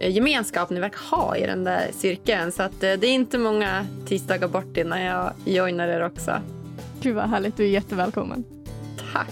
[0.00, 2.52] eh, gemenskap ni verkar ha i den där cirkeln.
[2.52, 6.32] Så att, eh, det är inte många tisdagar bort innan jag joinar er också.
[7.02, 8.44] Gud vad härligt, du är jättevälkommen.
[9.12, 9.28] Tack.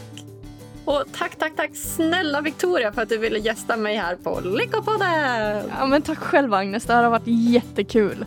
[0.85, 5.65] Och tack, tack, tack snälla Victoria för att du ville gästa mig här på Lyckopodden.
[5.79, 8.25] Ja, men tack själv Agnes, det här har varit jättekul.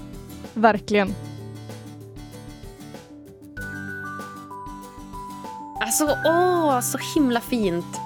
[0.53, 1.15] Verkligen.
[5.81, 7.99] Alltså, åh, så himla fint.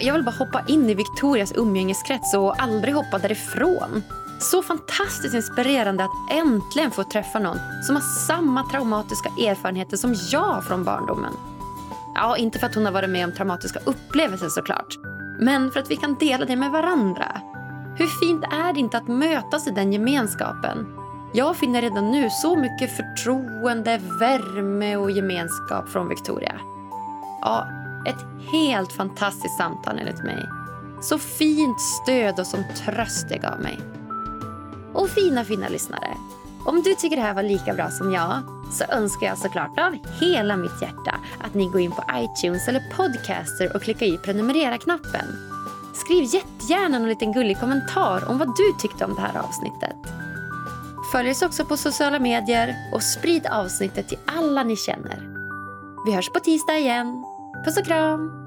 [0.00, 4.02] Jag vill bara hoppa in i Victorias umgängeskrets och aldrig hoppa därifrån.
[4.40, 10.64] Så fantastiskt inspirerande att äntligen få träffa någon som har samma traumatiska erfarenheter som jag
[10.64, 11.32] från barndomen.
[12.14, 14.98] Ja, inte för att hon har varit med om traumatiska upplevelser såklart.
[15.40, 17.40] Men för att vi kan dela det med varandra.
[17.96, 20.86] Hur fint är det inte att mötas i den gemenskapen?
[21.32, 26.60] Jag finner redan nu så mycket förtroende, värme och gemenskap från Victoria.
[27.40, 27.68] Ja,
[28.06, 30.48] ett helt fantastiskt samtal enligt mig.
[31.00, 33.80] Så fint stöd och som tröst det gav mig.
[35.00, 36.16] Och fina, fina lyssnare.
[36.64, 39.96] Om du tycker det här var lika bra som jag så önskar jag såklart av
[40.20, 45.26] hela mitt hjärta att ni går in på iTunes eller Podcaster och klickar i prenumerera-knappen.
[45.94, 49.96] Skriv jättegärna en liten gullig kommentar om vad du tyckte om det här avsnittet.
[51.12, 55.28] Följ oss också på sociala medier och sprid avsnittet till alla ni känner.
[56.06, 57.24] Vi hörs på tisdag igen.
[57.64, 58.39] Puss och kram!